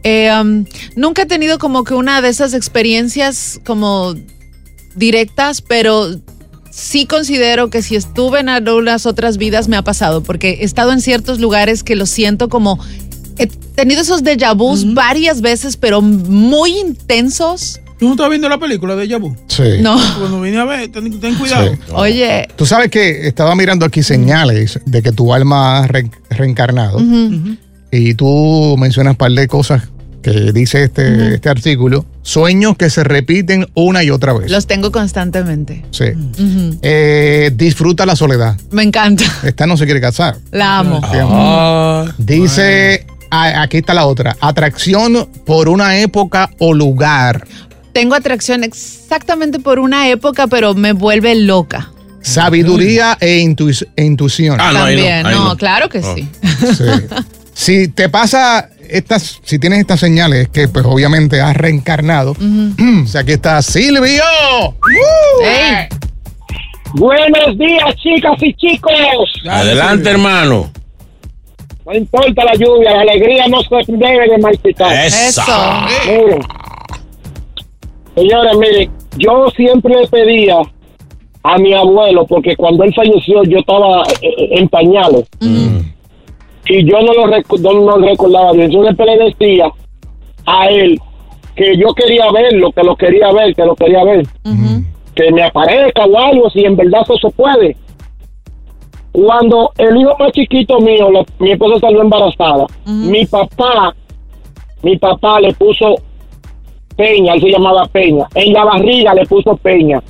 Eh, 0.04 0.32
um, 0.42 0.66
nunca 0.96 1.24
he 1.24 1.26
tenido 1.28 1.60
como 1.60 1.84
que 1.84 1.94
una 1.94 2.22
de 2.22 2.30
esas 2.30 2.56
experiencias 2.56 3.60
como 3.66 4.16
directas, 4.96 5.62
pero 5.62 6.10
sí 6.78 7.08
considero 7.08 7.70
que 7.72 7.82
si 7.82 7.96
estuve 7.96 8.40
en 8.40 8.50
algunas 8.50 9.08
otras 9.08 9.38
vidas 9.38 9.68
me 9.68 9.78
ha 9.78 9.82
pasado, 9.82 10.22
porque 10.22 10.60
he 10.62 10.64
estado 10.64 10.92
en 10.92 11.02
ciertos 11.02 11.40
lugares 11.40 11.84
que 11.84 11.96
lo 11.96 12.06
siento 12.06 12.50
como... 12.50 12.80
He 13.40 13.46
tenido 13.48 14.02
esos 14.02 14.24
déjà 14.24 14.56
vus 14.56 14.94
varias 14.96 15.42
veces, 15.42 15.78
pero 15.78 16.02
muy 16.02 16.78
intensos. 16.80 17.80
¿Tú 18.00 18.06
no 18.06 18.12
estás 18.14 18.30
viendo 18.30 18.50
la 18.50 18.58
película 18.60 18.96
de 18.96 19.08
Yabu? 19.08 19.36
Sí. 19.48 19.64
No. 19.82 19.96
Cuando 20.20 20.42
vine 20.42 20.58
a 20.58 20.66
ver, 20.66 20.92
ten, 20.92 21.20
ten 21.20 21.36
cuidado. 21.36 21.72
Sí. 21.72 21.80
Oye, 21.94 22.48
Tú 22.56 22.66
sabes 22.66 22.90
que 22.90 23.28
estaba 23.28 23.54
mirando 23.56 23.86
aquí 23.86 24.02
señales 24.02 24.80
de 24.86 25.02
que 25.04 25.12
tu 25.12 25.34
alma 25.34 25.80
ha 25.80 25.88
re- 25.88 26.10
reencarnado 26.32 27.00
y 27.92 28.14
tú 28.16 28.76
mencionas 28.80 29.12
un 29.12 29.18
par 29.18 29.32
de 29.32 29.48
cosas 29.48 29.84
que 30.22 30.52
dice 30.52 30.84
este, 30.84 31.36
este 31.36 31.50
artículo. 31.50 32.06
Sueños 32.22 32.76
que 32.76 32.90
se 32.90 33.04
repiten 33.06 33.68
una 33.74 34.04
y 34.04 34.10
otra 34.10 34.34
vez. 34.34 34.52
los 34.52 34.68
tengo 34.68 34.92
constantemente. 34.92 35.86
Sí. 35.92 36.06
Eh, 36.82 37.52
disfruta 37.56 38.06
la 38.06 38.16
soledad. 38.16 38.58
Me 38.72 38.84
encanta. 38.84 39.24
Esta 39.44 39.66
no 39.66 39.78
se 39.78 39.86
quiere 39.86 40.02
casar. 40.02 40.38
La 40.52 40.80
amo. 40.80 41.00
Dice, 42.18 43.06
a- 43.32 43.62
aquí 43.62 43.78
está 43.78 43.94
la 43.94 44.06
otra, 44.06 44.36
atracción 44.42 45.28
por 45.46 45.70
una 45.70 45.98
época 46.00 46.50
o 46.60 46.74
lugar. 46.74 47.48
Tengo 47.94 48.16
atracción 48.16 48.64
exactamente 48.64 49.60
por 49.60 49.80
una 49.80 50.10
época, 50.10 50.48
pero 50.48 50.74
me 50.74 50.92
vuelve 50.94 51.34
loca. 51.36 51.92
Sabiduría 52.22 53.18
e, 53.22 53.38
intuic- 53.40 53.88
e 53.96 54.04
intuición. 54.04 54.58
También, 54.58 55.24
no, 55.24 55.56
claro 55.56 55.88
que 55.90 56.02
sí. 56.04 56.28
Sí. 56.76 56.84
Si 57.58 57.88
te 57.88 58.08
pasa 58.08 58.70
estas, 58.90 59.40
si 59.44 59.60
tienes 59.60 59.80
estas 59.80 60.00
señales, 60.00 60.44
es 60.44 60.50
que 60.50 60.68
pues 60.68 60.86
obviamente 60.86 61.42
has 61.42 61.56
reencarnado. 61.56 62.32
o 63.04 63.08
sea, 63.08 63.22
aquí 63.22 63.34
está 63.34 63.62
Silvio. 63.62 64.24
Ey. 65.44 65.88
Buenos 66.94 67.58
días, 67.58 67.96
chicas 67.98 68.42
y 68.42 68.54
chicos. 68.54 68.94
Adelante, 69.50 70.10
hermano. 70.10 70.72
No 71.86 71.94
importa 71.94 72.44
la 72.44 72.54
lluvia, 72.56 72.92
la 72.92 73.02
alegría 73.02 73.48
no 73.48 73.62
se 73.62 73.92
debe 73.92 74.30
de 74.30 74.38
malpitar. 74.40 75.06
Eso. 75.06 75.42
Miren, 76.06 76.40
señores, 78.16 78.58
miren, 78.58 78.92
yo 79.18 79.48
siempre 79.56 79.94
le 80.02 80.08
pedía 80.08 80.58
a 81.44 81.58
mi 81.58 81.74
abuelo, 81.74 82.26
porque 82.26 82.56
cuando 82.58 82.84
él 82.84 82.94
falleció 82.94 83.44
yo 83.44 83.60
estaba 83.60 84.04
eh, 84.22 84.34
eh, 84.38 84.50
en 84.52 84.68
pañales. 84.68 85.26
Y 86.70 86.84
yo 86.84 87.02
no 87.02 87.14
lo, 87.14 87.26
recu- 87.28 87.60
no 87.60 87.74
lo 87.74 87.98
recordaba 87.98 88.52
bien. 88.54 88.70
Yo 88.72 88.82
siempre 88.84 89.06
le 89.06 89.26
decía 89.26 89.70
a 90.46 90.66
él 90.68 91.00
que 91.56 91.76
yo 91.78 91.94
quería 91.94 92.32
verlo, 92.32 92.72
que 92.72 92.84
lo 92.84 92.96
quería 92.96 93.32
ver, 93.32 93.56
que 93.56 93.66
lo 93.66 93.76
quería 93.76 94.04
ver. 94.04 94.26
Que 95.16 95.32
me 95.32 95.44
aparezca 95.44 96.06
o 96.06 96.18
algo, 96.20 96.50
si 96.52 96.64
en 96.66 96.76
verdad 96.76 97.02
eso 97.04 97.16
se 97.18 97.30
puede. 97.36 97.76
Cuando 99.12 99.72
el 99.78 99.98
hijo 99.98 100.16
más 100.20 100.32
chiquito 100.32 100.80
mío, 100.80 101.10
mi 101.40 101.52
esposa 101.52 101.80
salió 101.80 102.02
embarazada, 102.02 102.68
mi 103.12 103.26
papá, 103.26 103.96
mi 104.84 104.96
papá 104.98 105.40
le 105.40 105.54
puso 105.54 105.96
Peña, 106.96 107.34
él 107.34 107.42
se 107.42 107.50
llamaba 107.52 107.86
Peña. 107.88 108.28
En 108.36 108.54
la 108.54 108.64
barriga 108.66 109.14
le 109.16 109.26
puso 109.26 109.56
Peña 109.58 110.02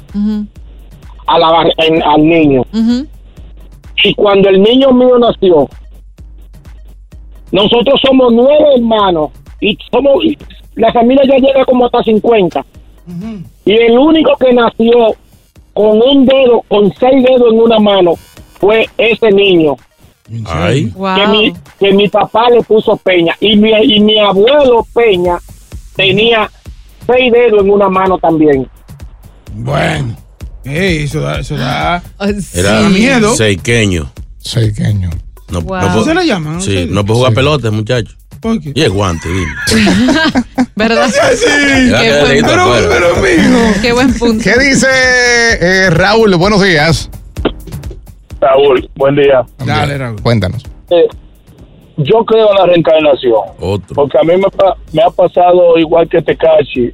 a 1.27 1.39
la 1.39 1.51
bar- 1.51 1.73
en- 1.77 2.03
al 2.03 2.21
niño. 2.25 2.65
Y 4.03 4.13
cuando 4.13 4.49
el 4.49 4.61
niño 4.61 4.91
mío 4.91 5.17
nació, 5.19 5.67
nosotros 7.51 7.99
somos 8.05 8.33
nueve 8.33 8.65
hermanos 8.75 9.31
y 9.59 9.77
somos 9.91 10.23
la 10.77 10.93
familia 10.93 11.23
ya 11.27 11.37
llega 11.37 11.65
como 11.65 11.85
hasta 11.85 12.03
50. 12.03 12.65
Y 13.65 13.73
el 13.73 13.97
único 13.97 14.35
que 14.37 14.53
nació 14.53 15.15
con 15.73 16.01
un 16.01 16.25
dedo, 16.25 16.61
con 16.67 16.93
seis 16.99 17.23
dedos 17.23 17.51
en 17.51 17.59
una 17.59 17.79
mano, 17.79 18.13
fue 18.59 18.87
ese 18.97 19.31
niño. 19.31 19.75
Ay. 20.45 20.91
Que, 21.15 21.27
mi, 21.27 21.53
que 21.79 21.93
mi 21.93 22.07
papá 22.09 22.49
le 22.49 22.61
puso 22.63 22.97
Peña. 22.97 23.35
Y 23.39 23.55
mi, 23.55 23.71
y 23.71 23.99
mi 23.99 24.19
abuelo 24.19 24.85
Peña 24.93 25.37
tenía 25.95 26.49
seis 27.05 27.31
dedos 27.31 27.61
en 27.61 27.71
una 27.71 27.89
mano 27.89 28.17
también. 28.17 28.67
Bueno. 29.53 30.15
Eso 30.63 31.21
da, 31.21 31.39
eso 31.39 31.55
da. 31.55 32.03
Era 32.53 32.81
da 32.81 32.89
miedo. 32.89 33.33
seiqueño. 33.35 34.11
Seiqueño. 34.37 35.09
No, 35.51 35.61
Wow. 35.61 35.75
no 35.77 35.81
puedo- 35.81 36.01
¿Así 36.01 36.03
se 36.09 36.15
le 36.15 36.25
llama? 36.25 36.53
¿En 36.53 36.61
Sí, 36.61 36.87
no 36.89 37.05
puedo 37.05 37.19
jugar 37.19 37.33
pelota, 37.33 37.71
muchacho. 37.71 38.15
¿Por 38.41 38.59
qué? 38.61 38.71
Y 38.75 38.81
el 38.83 38.91
guante, 38.91 39.27
dime. 39.29 39.51
¿Verdad? 40.75 41.09
Ya 41.89 41.97
Qué 42.01 42.03
quedé 42.03 42.19
buen, 42.21 42.31
dedito 42.31 42.53
afuera. 42.53 43.79
Qué 43.81 43.93
buen 43.93 44.13
punto. 44.13 44.43
¿Qué 44.43 44.59
dice 44.59 44.87
eh, 45.59 45.89
Raúl? 45.89 46.35
Buenos 46.35 46.61
días. 46.61 47.09
Raúl, 48.39 48.89
buen 48.95 49.15
día. 49.15 49.43
Dale, 49.65 49.97
Raúl. 49.97 50.21
Cuéntanos. 50.21 50.63
Eh, 50.89 51.07
yo 51.97 52.23
creo 52.25 52.51
en 52.51 52.57
la 52.57 52.65
reencarnación. 52.67 53.41
Porque 53.95 54.17
a 54.19 54.23
mí 54.23 54.33
me, 54.93 55.01
ha 55.01 55.09
pasado 55.09 55.77
igual 55.79 56.07
que 56.07 56.21
Tekashi. 56.21 56.91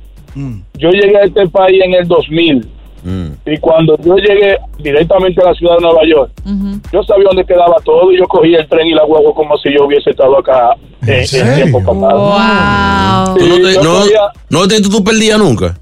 Yo 0.77 0.89
llegué 0.91 1.17
a 1.17 1.25
este 1.25 1.47
país 1.49 1.81
en 1.83 1.93
el 1.93 2.07
2000. 2.07 2.69
Y 3.45 3.57
cuando 3.57 3.97
yo 4.03 4.15
llegué 4.15 4.57
directamente 4.79 5.41
a 5.41 5.45
la 5.49 5.53
ciudad 5.53 5.75
de 5.75 5.81
Nueva 5.81 6.01
York, 6.05 6.31
yo 6.91 7.03
sabía 7.03 7.25
dónde 7.27 7.45
quedaba 7.45 7.75
todo 7.83 8.11
y 8.11 8.17
yo 8.17 8.25
cogí 8.27 8.55
el 8.55 8.67
tren 8.67 8.87
y 8.87 8.93
la 8.93 9.03
huevo 9.05 9.33
como 9.33 9.57
si 9.57 9.73
yo 9.73 9.85
hubiese 9.85 10.11
estado 10.11 10.37
acá 10.37 10.75
en, 11.05 11.25
en 11.49 11.55
tiempo 11.55 11.79
pasado. 11.79 13.35
¿Tú 13.37 13.45
no 13.45 13.55
te, 13.55 13.73
no, 13.83 13.93
cogía- 13.99 14.31
no 14.49 14.67
te 14.67 14.81
tú 14.81 15.03
perdías 15.03 15.37
nunca? 15.39 15.77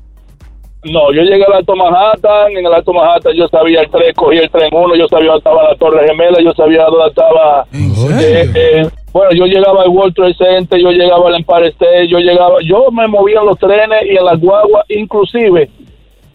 No, 0.83 1.13
yo 1.13 1.21
llegué 1.21 1.43
al 1.45 1.53
Alto 1.53 1.75
Manhattan, 1.75 2.53
en 2.57 2.65
el 2.65 2.73
Alto 2.73 2.91
Manhattan 2.91 3.33
yo 3.35 3.47
sabía 3.49 3.81
el 3.81 3.91
tren, 3.91 4.13
cogí 4.15 4.37
el 4.39 4.49
tren 4.49 4.69
uno, 4.73 4.95
yo 4.95 5.07
sabía 5.07 5.27
dónde 5.27 5.37
estaba 5.37 5.63
la 5.69 5.75
Torre 5.75 6.07
Gemela, 6.07 6.41
yo 6.41 6.51
sabía 6.53 6.85
dónde 6.85 7.07
estaba... 7.09 7.65
eh, 8.19 8.51
eh, 8.55 8.87
bueno, 9.13 9.31
yo 9.33 9.45
llegaba 9.45 9.83
al 9.83 9.89
World 9.89 10.15
Trade 10.15 10.33
Center, 10.35 10.79
yo 10.79 10.89
llegaba 10.89 11.27
al 11.29 11.35
Empire 11.35 11.67
State, 11.67 12.07
yo 12.07 12.17
llegaba, 12.17 12.55
yo 12.65 12.89
me 12.91 13.07
movía 13.07 13.41
en 13.41 13.45
los 13.45 13.59
trenes 13.59 14.05
y 14.09 14.17
en 14.17 14.25
las 14.25 14.39
guaguas, 14.39 14.83
inclusive 14.89 15.69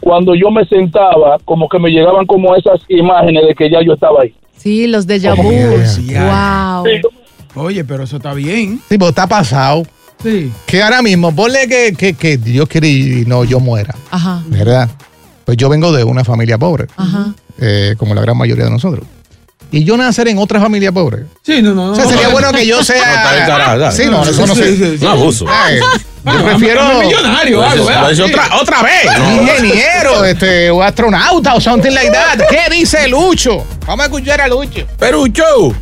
cuando 0.00 0.34
yo 0.34 0.50
me 0.50 0.64
sentaba, 0.66 1.38
como 1.44 1.68
que 1.68 1.78
me 1.78 1.90
llegaban 1.90 2.26
como 2.26 2.54
esas 2.54 2.80
imágenes 2.88 3.46
de 3.46 3.54
que 3.54 3.70
ya 3.70 3.80
yo 3.84 3.94
estaba 3.94 4.22
ahí. 4.22 4.34
Sí, 4.56 4.86
los 4.86 5.06
de 5.06 5.18
vu. 5.36 5.52
Wow. 6.12 7.64
Oye, 7.64 7.84
pero 7.84 8.04
eso 8.04 8.16
está 8.16 8.34
bien. 8.34 8.80
Sí, 8.88 8.98
pero 8.98 9.08
está 9.08 9.26
pasado. 9.26 9.84
Sí. 10.22 10.50
Que 10.66 10.82
ahora 10.82 11.02
mismo, 11.02 11.34
ponle 11.34 11.68
que, 11.68 11.94
que, 11.96 12.14
que 12.14 12.36
Dios 12.38 12.68
quiere 12.68 12.88
y 12.88 13.24
no 13.26 13.44
yo 13.44 13.60
muera. 13.60 13.94
Ajá. 14.10 14.42
¿Verdad? 14.46 14.90
Pues 15.44 15.56
yo 15.56 15.68
vengo 15.68 15.92
de 15.92 16.02
una 16.04 16.24
familia 16.24 16.58
pobre, 16.58 16.86
Ajá. 16.96 17.32
eh, 17.60 17.94
como 17.98 18.14
la 18.14 18.20
gran 18.22 18.36
mayoría 18.36 18.64
de 18.64 18.70
nosotros. 18.70 19.06
Y 19.76 19.84
yo 19.84 19.94
nacer 19.98 20.26
en 20.28 20.38
otra 20.38 20.58
familia 20.58 20.90
pobre. 20.90 21.24
Sí, 21.42 21.60
no, 21.60 21.74
no. 21.74 21.92
O 21.92 21.94
sea, 21.94 22.06
sería 22.06 22.28
bueno 22.28 22.50
que 22.50 22.66
yo 22.66 22.82
sea. 22.82 23.76
No, 23.78 23.92
sí, 23.92 24.06
no, 24.06 24.22
eso 24.24 24.46
no 24.46 24.54
Sí, 24.54 24.60
sé. 24.62 24.76
sí, 24.76 24.98
sí. 24.98 25.04
Un 25.04 25.10
abuso. 25.10 25.44
Ay, 25.48 25.78
yo 26.24 26.44
prefiero. 26.44 26.80
hazme 26.80 27.04
millonario, 27.04 27.60
otra, 27.60 28.56
otra 28.60 28.82
vez. 28.82 29.04
Ingeniero, 29.34 30.24
este, 30.24 30.70
o 30.70 30.82
astronauta 30.82 31.54
o 31.54 31.60
something 31.60 31.90
like 31.92 32.10
that. 32.10 32.40
¿Qué 32.48 32.74
dice 32.74 33.06
Lucho? 33.08 33.64
Vamos 33.86 34.04
a 34.04 34.06
escuchar 34.06 34.40
a 34.40 34.48
Lucho. 34.48 34.86
Perucho. 34.98 35.74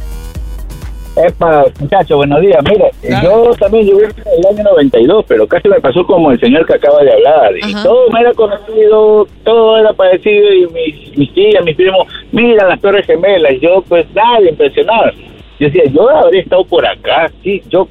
Epa, 1.16 1.64
muchachos, 1.78 2.16
buenos 2.16 2.40
días. 2.40 2.58
Mire, 2.68 2.90
yo 3.22 3.50
también 3.60 3.86
llegué 3.86 4.04
en 4.06 4.12
el 4.40 4.46
año 4.58 4.64
92, 4.70 5.24
pero 5.28 5.46
casi 5.46 5.68
me 5.68 5.80
pasó 5.80 6.04
como 6.04 6.32
el 6.32 6.40
señor 6.40 6.66
que 6.66 6.74
acaba 6.74 7.02
de 7.04 7.12
hablar. 7.12 7.52
Y 7.56 7.72
todo 7.84 8.10
me 8.10 8.20
era 8.20 8.32
conocido, 8.34 9.28
todo 9.44 9.78
era 9.78 9.92
parecido. 9.92 10.52
Y 10.52 10.66
mis, 10.72 11.16
mis 11.16 11.32
tías, 11.32 11.64
mis 11.64 11.76
primos, 11.76 12.08
mira 12.32 12.66
las 12.68 12.80
Torres 12.80 13.06
Gemelas. 13.06 13.52
Y 13.52 13.60
yo, 13.60 13.82
pues, 13.88 14.06
nada, 14.12 14.40
impresionado. 14.48 15.12
Yo 15.60 15.66
decía, 15.68 15.84
yo 15.86 16.10
habría 16.10 16.42
estado 16.42 16.64
por 16.64 16.84
acá, 16.84 17.30
sí, 17.44 17.62
yo. 17.68 17.86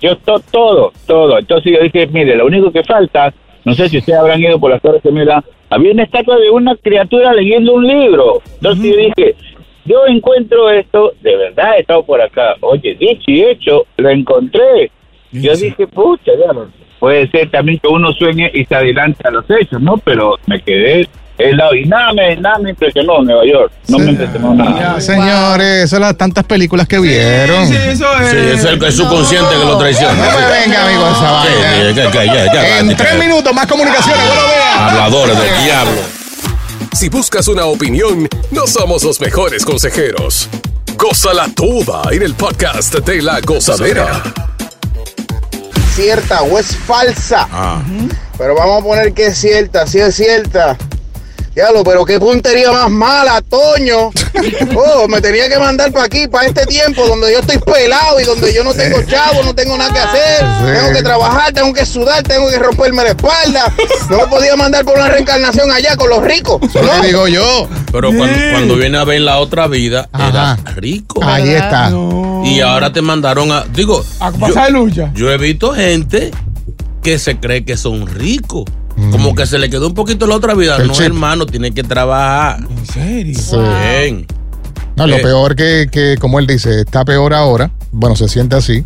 Yo, 0.00 0.16
to- 0.18 0.40
todo, 0.52 0.92
todo. 1.08 1.36
Entonces 1.38 1.72
yo 1.72 1.82
dije, 1.82 2.06
mire, 2.06 2.36
lo 2.36 2.46
único 2.46 2.70
que 2.70 2.84
falta, 2.84 3.34
no 3.64 3.74
sé 3.74 3.88
si 3.88 3.98
ustedes 3.98 4.20
habrán 4.20 4.40
ido 4.40 4.60
por 4.60 4.70
las 4.70 4.80
Torres 4.80 5.02
Gemelas, 5.02 5.44
había 5.68 5.90
una 5.92 6.04
estatua 6.04 6.36
de 6.36 6.48
una 6.50 6.76
criatura 6.76 7.32
leyendo 7.32 7.72
un 7.74 7.84
libro. 7.88 8.40
Entonces 8.54 8.84
yo 8.84 8.96
dije, 8.96 9.34
yo 9.88 10.06
encuentro 10.06 10.70
esto, 10.70 11.12
de 11.22 11.36
verdad 11.36 11.76
he 11.76 11.80
estado 11.80 12.02
por 12.04 12.20
acá. 12.20 12.54
Oye, 12.60 12.94
dicho 12.98 13.24
y 13.26 13.42
hecho, 13.42 13.86
lo 13.96 14.10
encontré. 14.10 14.90
Yo 15.32 15.54
dije, 15.54 15.86
pucha, 15.86 16.32
ya 16.38 16.52
no- 16.52 16.70
puede 16.98 17.30
ser 17.30 17.50
también 17.50 17.78
que 17.78 17.88
uno 17.88 18.12
sueñe 18.12 18.50
y 18.54 18.64
se 18.64 18.74
adelante 18.74 19.22
a 19.26 19.30
los 19.30 19.44
hechos, 19.50 19.80
¿no? 19.80 19.96
Pero 19.98 20.36
me 20.46 20.60
quedé 20.60 21.08
helado 21.38 21.72
y 21.76 21.84
nada 21.84 22.12
me, 22.12 22.34
nada 22.36 22.58
me 22.58 22.70
impresionó 22.70 23.22
Nueva 23.22 23.44
York, 23.46 23.70
no 23.88 23.98
me 24.00 24.10
impresionó 24.10 24.54
nada. 24.54 25.00
Señores, 25.00 25.66
esas 25.84 25.90
son 25.90 26.00
las 26.00 26.16
tantas 26.16 26.44
películas 26.44 26.88
que 26.88 26.98
vieron. 26.98 27.64
Sí, 27.66 27.76
eso 27.76 28.06
Sí, 28.28 28.36
es 28.36 28.64
el, 28.64 28.82
es 28.82 28.96
subconsciente 28.96 29.50
que 29.50 29.64
lo 29.64 29.78
traiciona. 29.78 30.14
No 30.14 30.38
me 30.40 30.60
venga, 30.60 30.84
amigo, 30.86 31.06
esa 31.08 31.30
vaina. 31.30 32.78
En 32.80 32.96
tres 32.96 33.18
minutos, 33.18 33.54
más 33.54 33.66
comunicaciones. 33.66 34.26
Buenos 34.26 34.44
días. 34.46 34.76
Habladores 34.80 35.38
del 35.38 35.64
diablo. 35.64 36.17
Si 36.92 37.08
buscas 37.08 37.48
una 37.48 37.66
opinión, 37.66 38.28
no 38.50 38.66
somos 38.66 39.04
los 39.04 39.20
mejores 39.20 39.64
consejeros. 39.64 40.48
Gózala 40.96 41.48
toda 41.54 42.02
en 42.12 42.22
el 42.22 42.34
podcast 42.34 42.94
de 42.94 43.22
La 43.22 43.40
Gozadera. 43.40 44.22
cierta 45.94 46.42
o 46.42 46.58
es 46.58 46.76
falsa. 46.76 47.48
Ah. 47.50 47.82
Pero 48.36 48.54
vamos 48.54 48.80
a 48.80 48.84
poner 48.84 49.12
que 49.12 49.26
es 49.26 49.38
cierta, 49.38 49.86
si 49.86 49.98
es 49.98 50.14
cierta. 50.14 50.76
Diablo, 51.58 51.82
pero 51.82 52.04
qué 52.04 52.20
puntería 52.20 52.70
más 52.70 52.88
mala, 52.88 53.42
Toño. 53.42 54.10
Oh, 54.76 55.08
me 55.08 55.20
tenía 55.20 55.48
que 55.48 55.58
mandar 55.58 55.90
para 55.90 56.04
aquí, 56.04 56.28
para 56.28 56.46
este 56.46 56.64
tiempo 56.66 57.04
donde 57.04 57.32
yo 57.32 57.40
estoy 57.40 57.58
pelado 57.58 58.20
y 58.20 58.24
donde 58.24 58.54
yo 58.54 58.62
no 58.62 58.72
tengo 58.72 59.02
chavo, 59.02 59.42
no 59.42 59.52
tengo 59.52 59.76
nada 59.76 59.92
que 59.92 59.98
hacer. 59.98 60.46
Tengo 60.78 60.92
que 60.92 61.02
trabajar, 61.02 61.52
tengo 61.52 61.72
que 61.72 61.84
sudar, 61.84 62.22
tengo 62.22 62.48
que 62.48 62.58
romperme 62.60 63.02
la 63.02 63.08
espalda. 63.10 63.72
No 64.08 64.18
me 64.18 64.26
podía 64.28 64.54
mandar 64.54 64.84
por 64.84 64.94
una 64.96 65.08
reencarnación 65.08 65.72
allá 65.72 65.96
con 65.96 66.08
los 66.10 66.22
ricos. 66.22 66.62
Eso 66.62 66.82
¿no? 66.82 67.02
digo 67.02 67.26
yo. 67.26 67.68
Pero 67.90 68.12
cuando, 68.12 68.38
cuando 68.52 68.76
viene 68.76 68.98
a 68.98 69.04
ver 69.04 69.22
la 69.22 69.38
otra 69.38 69.66
vida, 69.66 70.08
era 70.14 70.56
rico. 70.76 71.20
Ahí 71.24 71.50
está. 71.50 71.90
Y 72.44 72.60
ahora 72.60 72.92
te 72.92 73.02
mandaron 73.02 73.50
a. 73.50 73.64
Digo, 73.64 74.04
A 74.20 74.30
pasar 74.30 74.70
lucha. 74.70 75.10
yo 75.14 75.32
he 75.32 75.36
visto 75.36 75.72
gente 75.72 76.30
que 77.02 77.18
se 77.18 77.38
cree 77.40 77.64
que 77.64 77.76
son 77.76 78.06
ricos. 78.06 78.64
Como 79.10 79.34
que 79.34 79.46
se 79.46 79.58
le 79.58 79.68
quedó 79.70 79.86
un 79.88 79.94
poquito 79.94 80.26
la 80.26 80.36
otra 80.36 80.54
vida. 80.54 80.76
El 80.76 80.88
no, 80.88 80.92
chip. 80.94 81.06
hermano, 81.06 81.46
tiene 81.46 81.72
que 81.72 81.82
trabajar. 81.82 82.60
¿En 82.68 82.86
serio? 82.86 83.38
Bien. 83.80 84.26
No, 84.96 85.06
lo 85.06 85.16
Eh. 85.16 85.20
peor 85.22 85.54
que, 85.56 85.88
que, 85.90 86.16
como 86.18 86.38
él 86.38 86.46
dice, 86.46 86.80
está 86.80 87.04
peor 87.04 87.32
ahora. 87.34 87.70
Bueno, 87.90 88.14
se 88.16 88.28
siente 88.28 88.54
así. 88.56 88.84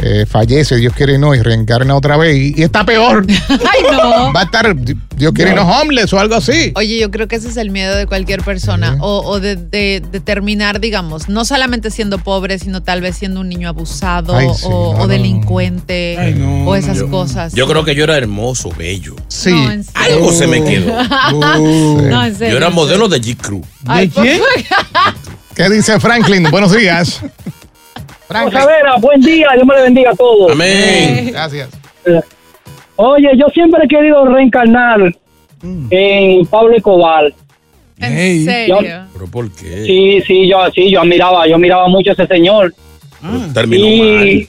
Eh, 0.00 0.24
fallece, 0.24 0.76
Dios 0.76 0.92
quiere 0.94 1.14
y 1.14 1.18
no, 1.18 1.34
y 1.34 1.40
reencarna 1.42 1.96
otra 1.96 2.16
vez. 2.16 2.36
Y, 2.36 2.54
y 2.60 2.62
está 2.62 2.84
peor. 2.84 3.26
Ay, 3.48 3.82
no. 3.90 4.32
Va 4.32 4.40
a 4.40 4.44
estar, 4.44 4.76
Dios 5.16 5.32
quiere 5.32 5.50
y 5.50 5.54
no, 5.54 5.62
homeless 5.62 6.12
o 6.12 6.20
algo 6.20 6.36
así. 6.36 6.72
Oye, 6.76 7.00
yo 7.00 7.10
creo 7.10 7.26
que 7.26 7.36
ese 7.36 7.48
es 7.48 7.56
el 7.56 7.70
miedo 7.70 7.96
de 7.96 8.06
cualquier 8.06 8.42
persona, 8.44 8.96
o, 9.00 9.22
o 9.26 9.40
de, 9.40 9.56
de- 9.56 10.00
de 10.12 10.20
terminar, 10.20 10.78
digamos, 10.80 11.28
no 11.28 11.44
solamente 11.44 11.90
siendo 11.90 12.18
pobre, 12.18 12.58
sino 12.60 12.80
tal 12.82 13.00
vez 13.00 13.16
siendo 13.16 13.40
un 13.40 13.48
niño 13.48 13.68
abusado 13.68 14.34
Ay, 14.36 14.46
sí, 14.56 14.66
o, 14.66 14.70
no, 14.70 14.76
o 14.76 14.92
no, 14.92 14.98
no. 14.98 15.06
delincuente 15.08 16.36
o 16.64 16.74
esas 16.76 16.98
Yo- 16.98 17.10
cosas. 17.10 17.52
Yo 17.54 17.66
creo 17.66 17.84
que 17.84 17.94
yo 17.96 18.04
era 18.04 18.16
hermoso, 18.16 18.70
bello. 18.78 19.16
Sí. 19.26 19.50
No, 19.50 19.70
en 19.72 19.82
serio. 19.84 20.00
Algo 20.16 20.32
se 20.32 20.46
me 20.46 20.62
quedó. 20.62 20.92
No, 21.32 22.24
en 22.24 22.34
serio, 22.36 22.52
Yo 22.52 22.56
era 22.58 22.70
modelo 22.70 23.08
de 23.08 23.20
G-Crew. 23.20 23.62
Ay, 23.86 24.08
quién? 24.08 24.40
¿Qué 25.54 25.68
dice 25.70 25.98
Franklin? 25.98 26.44
Buenos 26.50 26.72
días. 26.72 27.20
Gozadera, 28.28 28.96
buen 29.00 29.20
día, 29.20 29.48
Dios 29.54 29.66
me 29.66 29.74
le 29.76 29.82
bendiga 29.82 30.10
a 30.10 30.14
todos. 30.14 30.52
Amén. 30.52 31.30
Gracias. 31.32 31.70
Oye, 32.96 33.30
yo 33.36 33.46
siempre 33.48 33.84
he 33.84 33.88
querido 33.88 34.24
reencarnar 34.26 35.00
en 35.90 36.46
Pablo 36.46 36.76
Escobar. 36.76 37.32
¿En 38.00 38.44
serio? 38.44 38.78
¿Pero 39.12 39.26
por 39.30 39.50
qué? 39.52 39.84
Sí, 39.84 40.20
sí, 40.26 40.48
yo 40.48 40.58
sí, 40.74 40.90
yo 40.90 41.00
admiraba, 41.00 41.46
yo 41.46 41.56
admiraba 41.56 41.88
mucho 41.88 42.10
a 42.10 42.12
ese 42.12 42.26
señor. 42.26 42.74
Terminó 43.54 43.86
Y 43.86 44.48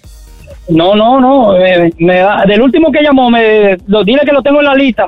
no, 0.69 0.93
no, 0.95 1.19
no, 1.19 1.57
eh, 1.57 1.91
me 1.97 2.17
da- 2.17 2.43
del 2.47 2.61
último 2.61 2.91
que 2.91 3.01
llamó, 3.01 3.31
me 3.31 3.75
lo 3.87 4.03
dile 4.03 4.21
que 4.23 4.31
lo 4.31 4.43
tengo 4.43 4.59
en 4.59 4.65
la 4.65 4.75
lista. 4.75 5.07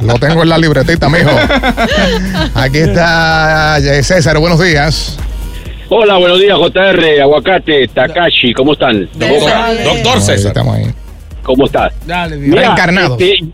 Lo 0.00 0.14
tengo 0.14 0.42
en 0.42 0.48
la 0.48 0.58
libretita, 0.58 1.08
mijo. 1.08 1.30
Aquí 2.54 2.78
está 2.78 3.78
César, 4.02 4.38
buenos 4.38 4.60
días. 4.60 5.18
Hola, 5.88 6.18
buenos 6.18 6.40
días, 6.40 6.56
JR, 6.56 7.20
Aguacate, 7.22 7.88
Takashi, 7.88 8.52
¿cómo 8.52 8.74
están? 8.74 9.08
Doctor 9.14 10.20
César. 10.20 10.48
Estamos 10.48 10.76
ahí. 10.76 10.86
¿Cómo 11.42 11.66
estás? 11.66 11.92
Dale, 12.06 12.36
Mira, 12.36 12.60
Reencarnados. 12.62 13.20
este, 13.20 13.44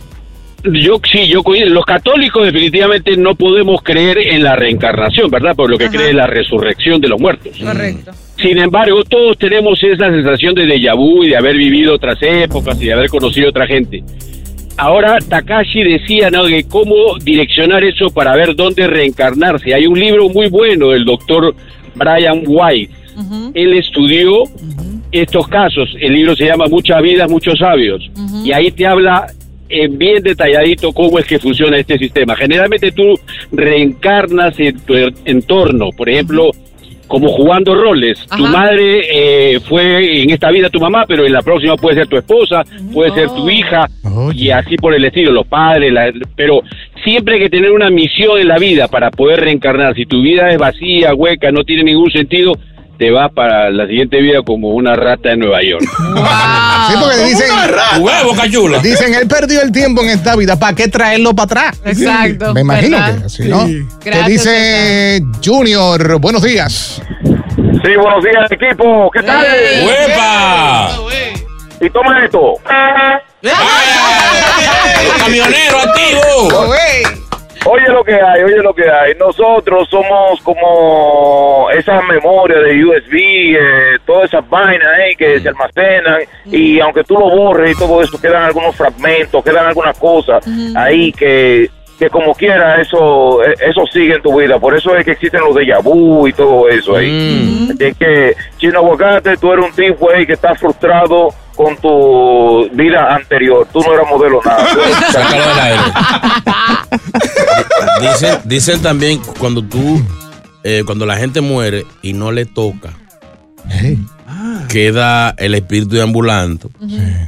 yo 0.65 1.01
sí, 1.11 1.29
yo 1.29 1.43
los 1.69 1.85
católicos 1.85 2.45
definitivamente 2.45 3.17
no 3.17 3.35
podemos 3.35 3.81
creer 3.83 4.19
en 4.19 4.43
la 4.43 4.57
reencarnación, 4.57 5.31
¿verdad? 5.31 5.55
Por 5.55 5.71
lo 5.71 5.79
que 5.79 5.89
cree 5.89 6.13
la 6.13 6.27
resurrección 6.27 7.01
de 7.01 7.09
los 7.09 7.21
muertos. 7.21 7.53
Correcto. 7.63 8.13
Sin 8.38 8.59
embargo, 8.59 9.03
todos 9.05 9.38
tenemos 9.38 9.83
esa 9.83 10.11
sensación 10.11 10.55
de 10.55 10.66
déjà 10.66 10.94
vu 10.94 11.25
y 11.25 11.31
de 11.31 11.37
haber 11.37 11.57
vivido 11.57 11.94
otras 11.94 12.18
épocas 12.20 12.81
y 12.81 12.87
de 12.87 12.92
haber 12.92 13.09
conocido 13.09 13.49
otra 13.49 13.66
gente. 13.66 14.05
Ahora, 14.77 15.18
Takashi 15.27 15.83
decía, 15.83 16.31
¿no?, 16.31 16.44
de 16.44 16.64
cómo 16.64 17.16
direccionar 17.22 17.83
eso 17.83 18.11
para 18.11 18.37
ver 18.37 18.55
dónde 18.55 18.87
reencarnarse. 18.87 19.72
Hay 19.72 19.87
un 19.87 19.99
libro 19.99 20.29
muy 20.29 20.49
bueno 20.49 20.90
del 20.90 21.05
doctor 21.07 21.55
Brian 21.94 22.42
White. 22.46 22.92
Él 23.55 23.72
estudió 23.72 24.42
estos 25.11 25.49
casos. 25.49 25.88
El 25.99 26.12
libro 26.12 26.37
se 26.37 26.44
llama 26.44 26.66
Muchas 26.66 27.01
vidas, 27.01 27.31
muchos 27.31 27.59
sabios. 27.59 28.11
Y 28.44 28.53
ahí 28.53 28.70
te 28.70 28.87
habla 28.87 29.27
eh, 29.68 29.88
bien 29.88 30.22
detalladito 30.22 30.92
cómo 30.92 31.18
es 31.18 31.25
que 31.25 31.38
funciona 31.38 31.79
este 31.79 31.99
sistema. 31.99 32.37
Generalmente 32.37 32.92
tú 32.92 33.18
reencarnas 33.53 34.61
en 34.61 34.79
tu 34.81 34.94
entorno. 35.25 35.88
Por 35.96 36.11
ejemplo, 36.11 36.51
como 37.07 37.29
jugando 37.29 37.75
roles. 37.75 38.19
Tu 38.37 38.45
madre 38.53 39.03
eh, 39.55 39.61
fue 39.61 40.23
en 40.23 40.31
esta 40.31 40.51
vida 40.51 40.69
tu 40.71 40.81
mamá, 40.81 41.05
pero 41.07 41.25
en 41.25 41.33
la 41.33 41.42
próxima 41.42 41.77
puede 41.77 41.97
ser 41.97 42.07
tu 42.09 42.16
esposa, 42.16 42.62
puede 42.92 43.12
ser 43.12 43.29
tu 43.31 43.49
hija, 43.51 43.88
y 44.35 44.51
así 44.51 44.77
por 44.77 44.95
el 44.95 45.05
estilo, 45.05 45.33
los 45.33 45.47
padres, 45.47 45.92
la- 45.92 46.12
pero 46.35 46.62
siempre 47.05 47.35
hay 47.35 47.40
que 47.40 47.51
tener 47.51 47.71
una 47.73 47.90
misión 47.90 48.38
en 48.38 48.49
la 48.49 48.59
vida 48.59 48.88
para 48.88 49.11
poder 49.11 49.40
reencarnar. 49.40 49.95
Si 49.95 50.07
tu 50.07 50.23
vida 50.23 50.51
es 50.51 50.59
vacía, 50.59 51.14
hueca, 51.14 51.51
no 51.53 51.62
tiene 51.64 51.85
ningún 51.85 52.11
sentido, 52.11 52.53
te 52.99 53.11
vas 53.11 53.31
para 53.33 53.71
la 53.71 53.87
siguiente 53.87 54.21
vida 54.21 54.41
como 54.45 54.71
una 54.71 54.95
rata 54.95 55.33
en 55.33 55.41
Nueva 55.41 55.61
York. 55.63 55.85
Sí, 56.89 56.95
porque 57.01 57.17
dicen. 57.25 57.49
Huevo, 57.99 58.33
cachula. 58.37 58.79
Dicen, 58.79 59.13
él 59.13 59.27
perdió 59.27 59.61
el 59.61 59.73
tiempo 59.73 60.03
en 60.03 60.11
esta 60.11 60.37
vida. 60.37 60.57
¿Para 60.57 60.73
qué 60.77 60.87
traerlo 60.87 61.35
para 61.35 61.45
atrás? 61.45 61.81
Exacto, 61.85 62.55
Me 62.55 62.61
imagino 62.61 62.97
¿verdad? 62.97 63.19
que 63.19 63.25
así, 63.25 63.43
¿no? 63.49 63.67
Sí. 63.67 63.85
¿Qué 64.01 64.11
Gracias, 64.11 64.29
dice 64.29 65.23
Junior? 65.45 66.21
Buenos 66.21 66.43
días. 66.43 67.03
Sí, 67.57 67.97
buenos 67.97 68.23
días, 68.23 68.53
equipo. 68.53 69.11
¿Qué 69.11 69.23
tal? 69.25 69.45
¡Huepa! 69.85 70.91
Y 71.81 71.91
toma 71.91 72.25
esto. 72.25 72.55
¡Camionero 75.19 75.79
activo! 75.81 76.69
Oye 77.68 77.88
lo 77.88 78.05
que 78.05 78.14
hay, 78.14 78.42
oye 78.42 78.62
lo 78.62 78.74
que 78.74 78.88
hay. 78.88 79.14
Nosotros 79.14 79.88
somos 79.90 80.40
como 80.42 81.68
esas 81.70 82.02
memorias 82.05 82.62
de 82.62 82.85
USB, 82.85 83.14
eh, 83.14 83.98
todas 84.05 84.24
esas 84.24 84.48
vainas 84.48 84.92
eh, 85.00 85.16
que 85.16 85.40
se 85.40 85.48
almacenan 85.48 86.22
y 86.46 86.79
aunque 86.81 87.02
tú 87.05 87.14
lo 87.14 87.29
borres 87.31 87.72
y 87.74 87.79
todo 87.79 88.02
eso, 88.02 88.20
quedan 88.20 88.44
algunos 88.44 88.76
fragmentos, 88.76 89.42
quedan 89.42 89.66
algunas 89.66 89.98
cosas 89.98 90.46
ahí 90.76 91.12
que 91.12 91.70
que 91.98 92.11
como 92.11 92.35
quiera 92.35 92.81
eso 92.81 93.42
eh, 93.42 93.55
eso 93.61 93.83
sigue 93.90 94.14
en 94.14 94.22
tu 94.22 94.38
vida. 94.38 94.59
Por 94.59 94.76
eso 94.76 94.94
es 94.96 95.05
que 95.05 95.12
existen 95.12 95.40
los 95.40 95.55
déjà 95.55 95.83
vu 95.83 96.29
y 96.29 96.33
todo 96.33 96.68
eso 96.68 96.96
ahí. 96.96 97.68
Es 97.79 97.96
que 97.96 98.37
chino 98.59 98.79
aguacate 98.81 99.37
tú 99.37 99.52
eres 99.52 99.64
un 99.64 99.72
tipo 99.72 100.11
ahí 100.11 100.26
que 100.26 100.35
está 100.35 100.55
frustrado 100.55 101.29
con 101.55 101.76
tu 101.79 102.68
vida 102.72 103.14
anterior. 103.14 103.66
Tú 103.72 103.81
no 103.81 103.94
eras 103.94 104.09
modelo 104.11 104.40
nada. 104.44 104.66
Sácalo 105.11 105.48
del 105.48 105.59
aire. 105.59 105.83
Dicen, 108.01 108.38
dicen 108.44 108.81
también 108.83 109.20
cuando 109.38 109.62
tú, 109.62 110.03
eh, 110.64 110.83
cuando 110.87 111.07
la 111.07 111.16
gente 111.16 111.40
muere 111.40 111.87
y 112.03 112.12
no 112.12 112.33
le 112.33 112.44
toca, 112.46 112.96
queda 114.68 115.31
el 115.38 115.55
espíritu 115.55 116.01
ambulante 116.01 116.68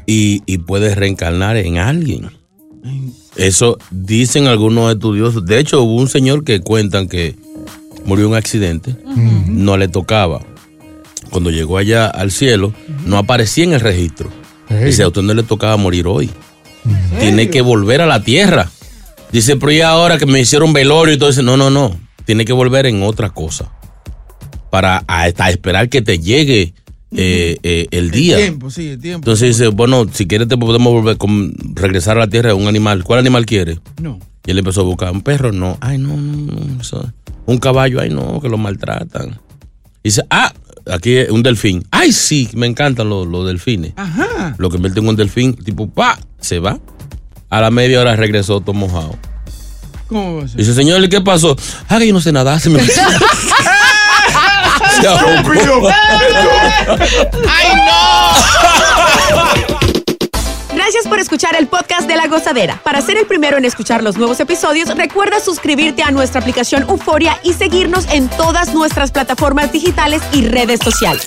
y, 0.07 0.42
y 0.47 0.59
puede 0.59 0.94
reencarnar 0.94 1.57
en 1.57 1.79
alguien. 1.79 2.31
Eso 3.37 3.79
dicen 3.90 4.47
algunos 4.47 4.92
estudiosos. 4.92 5.44
De 5.44 5.59
hecho, 5.59 5.83
hubo 5.83 5.94
un 5.97 6.09
señor 6.09 6.44
que 6.44 6.61
cuentan 6.61 7.09
que 7.09 7.37
murió 8.05 8.27
en 8.27 8.33
un 8.33 8.37
accidente, 8.37 8.97
no 9.47 9.77
le 9.77 9.88
tocaba. 9.88 10.40
Cuando 11.31 11.51
llegó 11.51 11.77
allá 11.79 12.07
al 12.07 12.31
cielo, 12.31 12.73
no 13.05 13.18
aparecía 13.18 13.64
en 13.64 13.75
el 13.75 13.81
registro. 13.81 14.31
Dice, 14.85 15.03
a 15.03 15.09
usted 15.09 15.23
no 15.23 15.35
le 15.35 15.42
tocaba 15.42 15.77
morir 15.77 16.07
hoy. 16.07 16.31
Tiene 17.21 17.51
que 17.51 17.61
volver 17.61 18.01
a 18.01 18.07
la 18.07 18.23
tierra. 18.23 18.71
Dice, 19.33 19.57
pero 19.57 19.73
y 19.73 19.81
ahora 19.81 20.19
que 20.19 20.27
me 20.27 20.41
hicieron 20.41 20.73
velorio 20.73 21.14
y 21.14 21.19
todo 21.19 21.29
eso. 21.31 21.43
No, 21.43 21.57
no, 21.57 21.71
no. 21.71 21.99
Tiene 22.25 22.45
que 22.45 22.53
volver 22.53 22.87
en 22.87 23.03
otra 23.03 23.31
cosa. 23.31 23.71
Para 24.71 25.03
hasta 25.07 25.51
esperar 25.51 25.88
que 25.88 26.03
te 26.03 26.19
llegue 26.19 26.75
eh, 27.12 27.57
eh, 27.62 27.87
el 27.91 28.11
día. 28.11 28.37
tiempo, 28.37 28.71
sí, 28.71 28.88
el 28.88 29.01
tiempo. 29.01 29.19
Entonces 29.21 29.57
dice, 29.57 29.69
bueno, 29.69 30.07
si 30.12 30.27
quieres 30.27 30.49
te 30.49 30.57
podemos 30.57 30.93
volver 30.93 31.17
con, 31.17 31.55
regresar 31.75 32.17
a 32.17 32.21
la 32.21 32.27
tierra 32.29 32.55
un 32.55 32.69
animal. 32.69 33.05
¿Cuál 33.05 33.21
animal 33.21 33.47
quiere? 33.47 33.79
No. 34.01 34.19
Y 34.47 34.51
él 34.51 34.59
empezó 34.59 34.83
a 34.83 34.85
buscar 34.85 35.11
un 35.12 35.23
perro, 35.23 35.53
no. 35.53 35.77
Ay, 35.81 35.99
no, 35.99 36.17
no, 36.17 36.53
no. 36.53 36.81
eso- 36.81 37.12
Un 37.47 37.59
caballo, 37.59 38.01
ay, 38.01 38.11
no, 38.11 38.41
que 38.41 38.49
lo 38.49 38.59
maltratan. 38.59 39.41
Y 40.03 40.09
dice, 40.11 40.23
ah, 40.31 40.53
aquí 40.91 41.17
un 41.31 41.43
delfín. 41.43 41.85
Ay, 41.91 42.12
sí, 42.12 42.49
me 42.55 42.67
encantan 42.67 43.09
los, 43.09 43.27
los 43.27 43.47
delfines. 43.47 43.93
Ajá. 43.97 44.55
Lo 44.59 44.71
convierte 44.71 45.01
en 45.01 45.09
un 45.09 45.17
delfín, 45.17 45.55
tipo, 45.55 45.88
pa, 45.88 46.19
se 46.41 46.59
va. 46.59 46.79
A 47.51 47.61
la 47.63 47.71
media 47.71 48.01
hora 48.01 48.15
regresó 48.15 48.61
todo 48.61 48.75
mojado. 48.75 49.17
¿Cómo 50.09 50.37
va 50.39 50.45
a 50.45 50.49
ser? 50.49 50.59
Dice, 50.59 50.75
señor, 50.75 51.03
¿y 51.03 51.09
qué 51.09 51.21
pasó? 51.21 51.57
Ah, 51.89 51.99
que 51.99 52.07
yo 52.07 52.13
no 52.13 52.21
sé 52.21 52.31
nadar, 52.33 52.61
se 52.61 52.69
me 52.69 52.81
Se 55.01 55.07
ahogó. 55.07 55.89
¡Ay, 57.49 57.69
Gracias 60.75 61.07
por 61.09 61.19
escuchar 61.19 61.57
el 61.57 61.67
podcast 61.67 62.07
de 62.09 62.17
La 62.17 62.27
Gozadera. 62.27 62.81
Para 62.83 63.01
ser 63.01 63.17
el 63.17 63.27
primero 63.27 63.57
en 63.59 63.65
escuchar 63.65 64.03
los 64.03 64.17
nuevos 64.17 64.41
episodios, 64.41 64.95
recuerda 64.97 65.41
suscribirte 65.41 66.03
a 66.03 66.11
nuestra 66.11 66.41
aplicación 66.41 66.85
Euforia 66.89 67.39
y 67.43 67.53
seguirnos 67.53 68.07
en 68.13 68.29
todas 68.29 68.75
nuestras 68.75 69.11
plataformas 69.11 69.73
digitales 69.73 70.23
y 70.33 70.47
redes 70.47 70.81
sociales. 70.83 71.27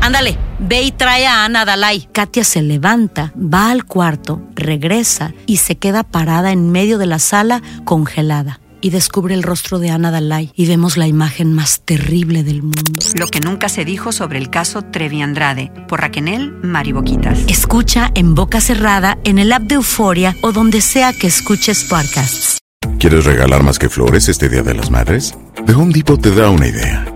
Ándale, 0.00 0.38
ve 0.58 0.82
y 0.82 0.92
trae 0.92 1.26
a 1.26 1.44
Ana 1.44 1.64
Dalai. 1.64 2.08
Katia 2.12 2.44
se 2.44 2.62
levanta, 2.62 3.32
va 3.36 3.70
al 3.70 3.84
cuarto, 3.84 4.40
regresa 4.54 5.32
y 5.46 5.58
se 5.58 5.76
queda 5.76 6.02
parada 6.02 6.52
en 6.52 6.70
medio 6.70 6.98
de 6.98 7.06
la 7.06 7.18
sala 7.18 7.62
congelada. 7.84 8.60
Y 8.80 8.90
descubre 8.90 9.34
el 9.34 9.42
rostro 9.42 9.78
de 9.78 9.90
Ana 9.90 10.10
Dalai 10.10 10.52
y 10.54 10.66
vemos 10.66 10.96
la 10.96 11.08
imagen 11.08 11.52
más 11.52 11.80
terrible 11.80 12.44
del 12.44 12.62
mundo. 12.62 13.00
Lo 13.18 13.26
que 13.26 13.40
nunca 13.40 13.68
se 13.68 13.84
dijo 13.84 14.12
sobre 14.12 14.38
el 14.38 14.48
caso 14.48 14.82
Trevi 14.82 15.22
Andrade 15.22 15.72
por 15.88 16.02
Raquel 16.02 16.52
Mariboquitas. 16.62 17.40
Escucha 17.48 18.12
en 18.14 18.34
boca 18.34 18.60
cerrada, 18.60 19.18
en 19.24 19.38
el 19.38 19.52
app 19.52 19.62
de 19.62 19.76
Euforia 19.76 20.36
o 20.42 20.52
donde 20.52 20.82
sea 20.82 21.12
que 21.12 21.26
escuches 21.26 21.84
podcasts. 21.84 22.58
¿Quieres 22.98 23.24
regalar 23.24 23.62
más 23.62 23.78
que 23.78 23.88
flores 23.88 24.28
este 24.28 24.48
Día 24.48 24.62
de 24.62 24.74
las 24.74 24.90
Madres? 24.90 25.34
The 25.66 25.72
Home 25.72 25.92
Depot 25.92 26.20
te 26.20 26.30
da 26.30 26.50
una 26.50 26.68
idea. 26.68 27.15